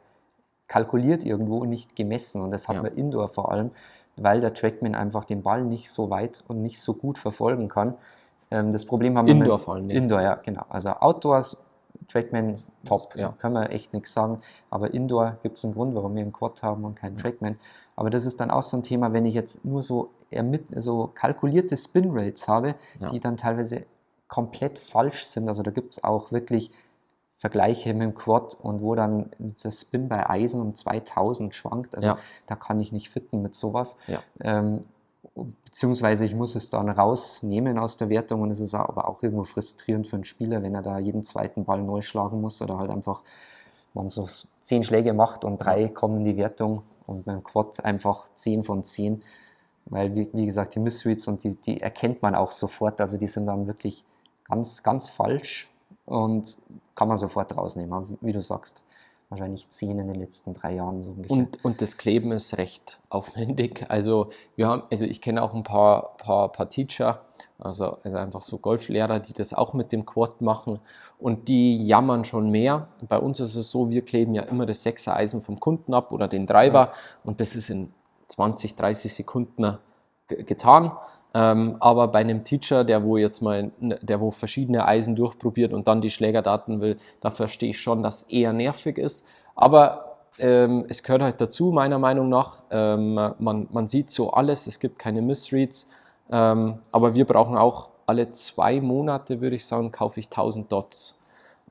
kalkuliert 0.68 1.26
irgendwo 1.26 1.60
und 1.60 1.70
nicht 1.70 1.96
gemessen 1.96 2.42
und 2.42 2.52
das 2.52 2.68
hat 2.68 2.78
ja. 2.78 2.84
man 2.84 2.94
indoor 2.96 3.28
vor 3.28 3.52
allem, 3.52 3.72
weil 4.16 4.40
der 4.40 4.54
Trackman 4.54 4.96
einfach 4.96 5.26
den 5.26 5.44
Ball 5.44 5.64
nicht 5.64 5.92
so 5.92 6.10
weit 6.10 6.44
und 6.48 6.62
nicht 6.62 6.80
so 6.80 6.94
gut 6.94 7.18
verfolgen 7.18 7.68
kann. 7.68 7.96
Ähm, 8.50 8.72
das 8.72 8.86
Problem 8.86 9.18
haben 9.18 9.28
wir 9.28 9.34
Indoor 9.34 9.60
vor 9.60 9.76
allem. 9.76 9.90
Indoor, 9.90 10.22
ja, 10.22 10.36
genau. 10.36 10.64
Also 10.70 10.90
Outdoors 10.90 11.63
Trackman 12.08 12.58
top, 12.86 13.16
ja. 13.16 13.34
kann 13.38 13.54
man 13.54 13.68
echt 13.68 13.94
nichts 13.94 14.14
sagen. 14.14 14.42
Aber 14.70 14.94
Indoor 14.94 15.38
gibt 15.44 15.58
es 15.58 15.64
einen 15.64 15.74
Grund, 15.74 15.96
warum 15.96 16.16
wir 16.16 16.22
einen 16.22 16.34
Quad 16.34 16.64
haben 16.64 16.86
und 16.86 16.96
keinen 16.96 17.18
Trackman. 17.18 17.58
Aber 17.96 18.10
das 18.10 18.26
ist 18.26 18.40
dann 18.40 18.52
auch 18.52 18.64
so 18.64 18.78
ein 18.78 18.84
Thema, 18.84 19.14
wenn 19.14 19.26
ich 19.26 19.36
jetzt 19.36 19.64
nur 19.64 19.84
so, 19.84 20.10
so 20.78 21.12
kalkulierte 21.14 21.78
Spin 21.78 22.10
Rates 22.12 22.48
habe, 22.48 22.76
ja. 23.00 23.10
die 23.10 23.20
dann 23.20 23.38
teilweise 23.38 23.86
komplett 24.28 24.80
falsch 24.80 25.26
sind. 25.26 25.48
Also 25.48 25.62
da 25.62 25.72
gibt 25.72 25.94
es 25.94 26.04
auch 26.04 26.32
wirklich 26.32 26.72
Vergleiche 27.38 27.94
mit 27.94 28.04
dem 28.04 28.16
Quad 28.16 28.58
und 28.62 28.82
wo 28.82 28.96
dann 28.96 29.30
das 29.62 29.82
Spin 29.82 30.08
bei 30.08 30.30
Eisen 30.30 30.62
um 30.62 30.76
2000 30.76 31.54
schwankt. 31.54 31.94
Also 31.94 32.08
ja. 32.08 32.18
da 32.48 32.56
kann 32.56 32.80
ich 32.80 32.92
nicht 32.92 33.10
fitten 33.10 33.42
mit 33.42 33.54
sowas. 33.54 33.98
Ja. 34.08 34.24
Ähm, 34.40 34.86
beziehungsweise 35.36 36.26
ich 36.26 36.36
muss 36.36 36.56
es 36.56 36.70
dann 36.70 36.90
rausnehmen 36.90 37.80
aus 37.80 37.98
der 37.98 38.10
Wertung 38.10 38.42
und 38.42 38.52
es 38.52 38.60
ist 38.60 38.76
aber 38.76 39.08
auch 39.08 39.24
irgendwo 39.24 39.44
frustrierend 39.44 40.08
für 40.08 40.18
einen 40.18 40.26
Spieler, 40.26 40.62
wenn 40.62 40.76
er 40.76 40.84
da 40.84 41.00
jeden 41.00 41.24
zweiten 41.24 41.66
Ball 41.66 41.82
neu 41.82 42.02
schlagen 42.02 42.42
muss 42.42 42.62
oder 42.62 42.78
halt 42.78 42.92
einfach 42.92 43.22
man 43.94 44.10
so 44.10 44.28
zehn 44.62 44.84
Schläge 44.84 45.14
macht 45.14 45.44
und 45.46 45.58
drei 45.58 45.88
kommen 45.88 46.18
in 46.18 46.26
die 46.26 46.38
Wertung 46.38 46.84
und 47.08 47.26
beim 47.26 47.44
Quad 47.44 47.84
einfach 47.84 48.26
zehn 48.36 48.64
von 48.64 48.84
zehn, 48.84 49.22
weil 49.86 50.16
wie, 50.16 50.30
wie 50.34 50.46
gesagt 50.46 50.76
die 50.76 50.80
Missreads 50.80 51.28
und 51.28 51.44
die, 51.44 51.56
die 51.56 51.82
erkennt 51.82 52.22
man 52.22 52.36
auch 52.36 52.52
sofort, 52.52 53.02
also 53.02 53.18
die 53.18 53.28
sind 53.28 53.48
dann 53.48 53.68
wirklich 53.68 54.04
ganz, 54.46 54.84
ganz 54.84 55.10
falsch 55.10 55.70
und 56.06 56.58
kann 56.96 57.08
man 57.08 57.18
sofort 57.18 57.56
rausnehmen, 57.56 58.18
wie 58.22 58.34
du 58.34 58.42
sagst 58.42 58.82
wahrscheinlich 59.34 59.68
zehn 59.70 60.00
in 60.00 60.08
den 60.08 60.16
letzten 60.16 60.54
drei 60.54 60.76
Jahren 60.76 61.02
so 61.02 61.12
ungefähr. 61.12 61.32
Und, 61.32 61.64
und 61.66 61.82
das 61.82 61.98
Kleben 61.98 62.32
ist 62.32 62.58
recht 62.58 63.00
aufwendig. 63.10 63.86
Also 63.90 64.30
wir 64.56 64.68
haben, 64.68 64.84
also 64.92 65.06
ich 65.06 65.22
kenne 65.22 65.42
auch 65.42 65.54
ein 65.54 65.64
paar, 65.64 66.16
paar, 66.18 66.52
paar 66.52 66.70
Teacher, 66.70 67.22
also, 67.60 67.98
also 68.04 68.18
einfach 68.18 68.42
so 68.42 68.60
Golflehrer, 68.60 69.20
die 69.20 69.34
das 69.34 69.54
auch 69.54 69.74
mit 69.74 69.92
dem 69.92 70.06
Quad 70.06 70.42
machen 70.42 70.80
und 71.20 71.48
die 71.48 71.84
jammern 71.86 72.24
schon 72.24 72.50
mehr. 72.52 72.88
Bei 73.08 73.18
uns 73.18 73.40
ist 73.40 73.56
es 73.56 73.72
so, 73.72 73.90
wir 73.90 74.04
kleben 74.06 74.36
ja 74.36 74.44
immer 74.44 74.66
das 74.66 74.84
Sechser-Eisen 74.84 75.42
vom 75.42 75.60
Kunden 75.60 75.94
ab 75.94 76.12
oder 76.12 76.28
den 76.28 76.46
Driver 76.46 76.86
ja. 76.86 76.94
und 77.24 77.42
das 77.42 77.56
ist 77.56 77.70
in 77.70 77.92
20, 78.28 78.76
30 78.76 79.14
Sekunden 79.14 79.78
getan. 80.28 80.92
Ähm, 81.34 81.78
aber 81.80 82.08
bei 82.10 82.20
einem 82.20 82.44
Teacher, 82.44 82.84
der 82.84 83.04
wo 83.04 83.18
jetzt 83.18 83.42
mal, 83.42 83.72
der 83.80 84.22
wo 84.22 84.32
verschiedene 84.32 84.86
Eisen 84.88 85.16
durchprobiert 85.16 85.74
und 85.74 85.88
dann 85.88 86.02
die 86.02 86.12
Schlägerdaten 86.12 86.80
will, 86.80 86.98
da 87.22 87.32
verstehe 87.32 87.72
ich 87.72 87.82
schon, 87.82 88.04
dass 88.04 88.24
eher 88.24 88.54
nervig 88.54 88.98
ist. 88.98 89.26
Aber 89.56 90.18
ähm, 90.40 90.86
es 90.90 91.02
gehört 91.04 91.24
halt 91.24 91.42
dazu, 91.42 91.72
meiner 91.72 92.00
Meinung 92.00 92.30
nach. 92.30 92.64
Ähm, 92.72 93.14
man, 93.14 93.68
man 93.72 93.88
sieht 93.88 94.12
so 94.12 94.32
alles, 94.32 94.68
es 94.68 94.80
gibt 94.80 95.00
keine 95.00 95.22
Missreads. 95.22 95.90
Ähm, 96.32 96.80
aber 96.92 97.16
wir 97.16 97.26
brauchen 97.26 97.58
auch 97.58 97.90
alle 98.06 98.32
zwei 98.32 98.82
Monate, 98.82 99.42
würde 99.42 99.56
ich 99.56 99.66
sagen, 99.66 99.92
kaufe 99.92 100.20
ich 100.20 100.28
1000 100.28 100.72
Dots. 100.72 101.20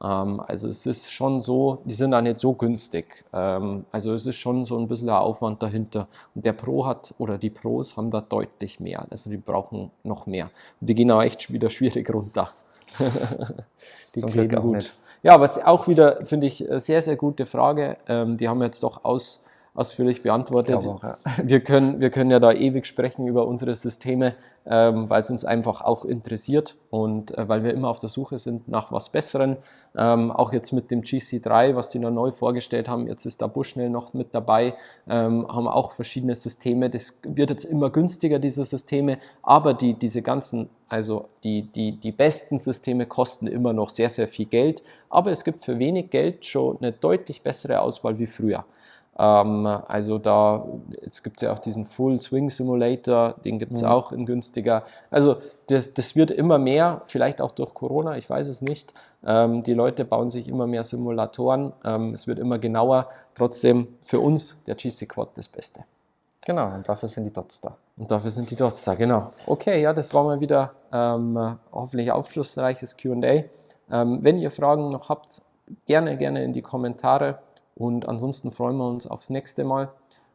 Ähm, 0.03 0.41
also 0.47 0.69
es 0.69 0.85
ist 0.87 1.13
schon 1.13 1.41
so, 1.41 1.79
die 1.85 1.95
sind 1.95 2.13
auch 2.15 2.21
nicht 2.21 2.39
so 2.39 2.53
günstig. 2.55 3.25
Ähm, 3.33 3.85
also 3.93 4.15
es 4.15 4.27
ist 4.27 4.37
schon 4.37 4.65
so 4.65 4.79
ein 4.79 4.89
bisschen 4.89 5.09
ein 5.09 5.17
Aufwand 5.17 5.63
dahinter. 5.63 6.09
Und 6.35 6.45
der 6.45 6.53
Pro 6.53 6.85
hat, 6.87 7.15
oder 7.19 7.39
die 7.39 7.51
Pros 7.51 7.97
haben 7.97 8.11
da 8.11 8.21
deutlich 8.21 8.81
mehr. 8.81 9.07
Also 9.11 9.31
die 9.31 9.37
brauchen 9.37 9.91
noch 10.03 10.27
mehr. 10.27 10.51
Und 10.81 10.91
die 10.91 10.95
gehen 10.95 11.11
auch 11.11 11.23
echt 11.23 11.53
wieder 11.53 11.71
schwierig 11.71 12.13
runter. 12.13 12.49
die 14.15 14.21
Zum 14.21 14.31
kleben 14.31 14.61
gut. 14.61 14.77
Nicht. 14.77 14.93
Ja, 15.23 15.41
was 15.41 15.63
auch 15.65 15.87
wieder, 15.87 16.27
finde 16.27 16.49
ich, 16.49 16.65
sehr, 16.69 17.01
sehr 17.01 17.17
gute 17.17 17.47
Frage. 17.47 17.97
Ähm, 18.09 18.37
die 18.37 18.49
haben 18.49 18.59
wir 18.59 18.65
jetzt 18.65 18.83
doch 18.83 19.05
aus, 19.05 19.45
ausführlich 19.75 20.23
beantwortet. 20.23 20.77
Auch, 20.77 21.03
ja. 21.03 21.17
wir, 21.43 21.61
können, 21.61 22.01
wir 22.01 22.11
können 22.11 22.31
ja 22.31 22.41
da 22.41 22.53
ewig 22.53 22.87
sprechen 22.87 23.27
über 23.27 23.47
unsere 23.47 23.75
Systeme, 23.75 24.35
ähm, 24.67 25.09
weil 25.09 25.23
es 25.23 25.31
uns 25.31 25.45
einfach 25.45 25.81
auch 25.81 26.05
interessiert 26.05 26.77
und 26.91 27.37
äh, 27.37 27.49
weil 27.49 27.65
wir 27.65 27.73
immer 27.73 27.89
auf 27.89 27.99
der 27.99 28.11
Suche 28.11 28.39
sind 28.39 28.69
nach 28.69 28.93
was 28.93 29.09
Besseren. 29.09 29.57
Ähm, 29.95 30.31
auch 30.31 30.53
jetzt 30.53 30.73
mit 30.73 30.91
dem 30.91 31.03
GC3, 31.03 31.75
was 31.75 31.91
die 31.91 31.99
noch 31.99 32.11
neu 32.11 32.31
vorgestellt 32.33 32.89
haben, 32.89 33.07
jetzt 33.07 33.27
ist 33.27 33.43
da 33.43 33.47
Bushnell 33.47 33.91
noch 33.91 34.15
mit 34.15 34.35
dabei, 34.35 34.75
ähm, 35.09 35.47
haben 35.49 35.69
auch 35.69 35.93
verschiedene 35.93 36.35
Systeme. 36.35 36.89
Das 36.89 37.21
wird 37.25 37.51
jetzt 37.51 37.65
immer 37.65 37.91
günstiger, 37.91 38.39
diese 38.39 38.65
Systeme, 38.65 39.19
aber 39.43 39.75
die, 39.75 39.95
diese 39.95 40.23
ganzen, 40.23 40.71
also 40.89 41.29
die, 41.45 41.63
die, 41.63 41.93
die 41.93 42.13
besten 42.13 42.59
Systeme 42.59 43.07
kosten 43.07 43.47
immer 43.47 43.73
noch 43.73 43.91
sehr, 43.91 44.09
sehr 44.09 44.29
viel 44.29 44.47
Geld, 44.47 44.83
aber 45.11 45.31
es 45.31 45.45
gibt 45.45 45.65
für 45.65 45.79
wenig 45.79 46.11
Geld 46.11 46.47
schon 46.47 46.79
eine 46.79 46.93
deutlich 46.93 47.43
bessere 47.43 47.81
Auswahl 47.81 48.19
wie 48.19 48.27
früher. 48.27 48.65
Ähm, 49.19 49.67
also 49.67 50.19
da, 50.19 50.65
jetzt 51.03 51.23
gibt 51.23 51.39
es 51.39 51.43
ja 51.43 51.53
auch 51.53 51.59
diesen 51.59 51.85
Full 51.85 52.19
Swing 52.19 52.51
Simulator, 52.51 53.35
den 53.45 53.59
gibt 53.59 53.73
es 53.73 53.83
mhm. 53.83 53.89
auch 53.89 54.13
in 54.13 54.27
günstiger. 54.27 54.85
Also 55.11 55.37
das, 55.69 55.95
das 55.95 56.17
wird 56.17 56.31
immer 56.31 56.59
mehr, 56.59 57.03
vielleicht 57.07 57.41
auch 57.41 57.51
durch 57.51 57.75
Corona, 57.75 58.17
ich 58.17 58.29
weiß 58.29 58.47
es 58.47 58.63
nicht. 58.63 58.95
Ähm, 59.25 59.63
die 59.63 59.75
Leute 59.75 60.05
bauen 60.05 60.31
sich 60.31 60.49
immer 60.49 60.67
mehr 60.67 60.85
Simulatoren, 60.85 61.73
ähm, 61.85 62.15
es 62.15 62.27
wird 62.27 62.39
immer 62.39 62.59
genauer. 62.59 63.09
Trotzdem 63.35 63.89
für 64.03 64.21
uns 64.21 64.57
der 64.67 64.75
GC 64.75 65.09
Quad 65.09 65.31
das 65.37 65.49
Beste. 65.49 65.85
Genau, 66.45 66.75
und 66.75 66.89
dafür 66.89 67.09
sind 67.09 67.25
die 67.25 67.33
Dots 67.33 67.61
da. 67.61 67.77
Und 67.97 68.11
dafür 68.11 68.31
sind 68.31 68.51
die 68.51 68.57
Dots 68.57 68.83
da, 68.85 68.95
genau. 68.95 69.33
Okay, 69.47 69.81
ja, 69.81 69.93
das 69.93 70.13
war 70.13 70.25
mal 70.25 70.41
wieder 70.41 70.73
ähm, 70.93 71.57
hoffentlich 71.71 72.11
aufschlussreiches 72.11 72.97
QA. 72.97 73.45
Ähm, 73.91 74.19
wenn 74.23 74.39
ihr 74.39 74.51
Fragen 74.51 74.91
noch 74.91 75.09
habt, 75.09 75.43
gerne, 75.87 76.17
gerne 76.17 76.43
in 76.43 76.53
die 76.53 76.63
Kommentare. 76.63 77.39
Und 77.75 78.09
ansonsten 78.09 78.51
freuen 78.51 78.77
wir 78.77 78.89
uns 78.89 79.07
aufs 79.07 79.31
nächste 79.31 79.65
Mal. 79.65 79.91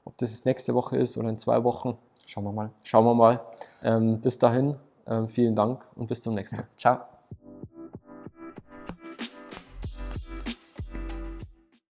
Ob 0.06 0.17
das 0.17 0.45
nächste 0.45 0.73
Woche 0.73 0.97
ist 0.97 1.17
oder 1.17 1.30
in 1.30 1.38
zwei 1.38 1.63
Wochen. 1.63 1.97
Schauen 2.26 2.43
wir 2.43 2.52
mal. 2.52 2.71
Schauen 2.84 3.06
wir 3.06 3.13
mal. 3.13 3.41
Ähm, 3.84 4.21
bis 4.21 4.38
dahin, 4.38 4.76
ähm, 5.06 5.28
vielen 5.28 5.56
Dank 5.56 5.88
und 5.95 6.08
bis 6.08 6.21
zum 6.21 6.34
nächsten 6.34 6.58
Mal. 6.58 6.67
Ciao. 6.78 7.16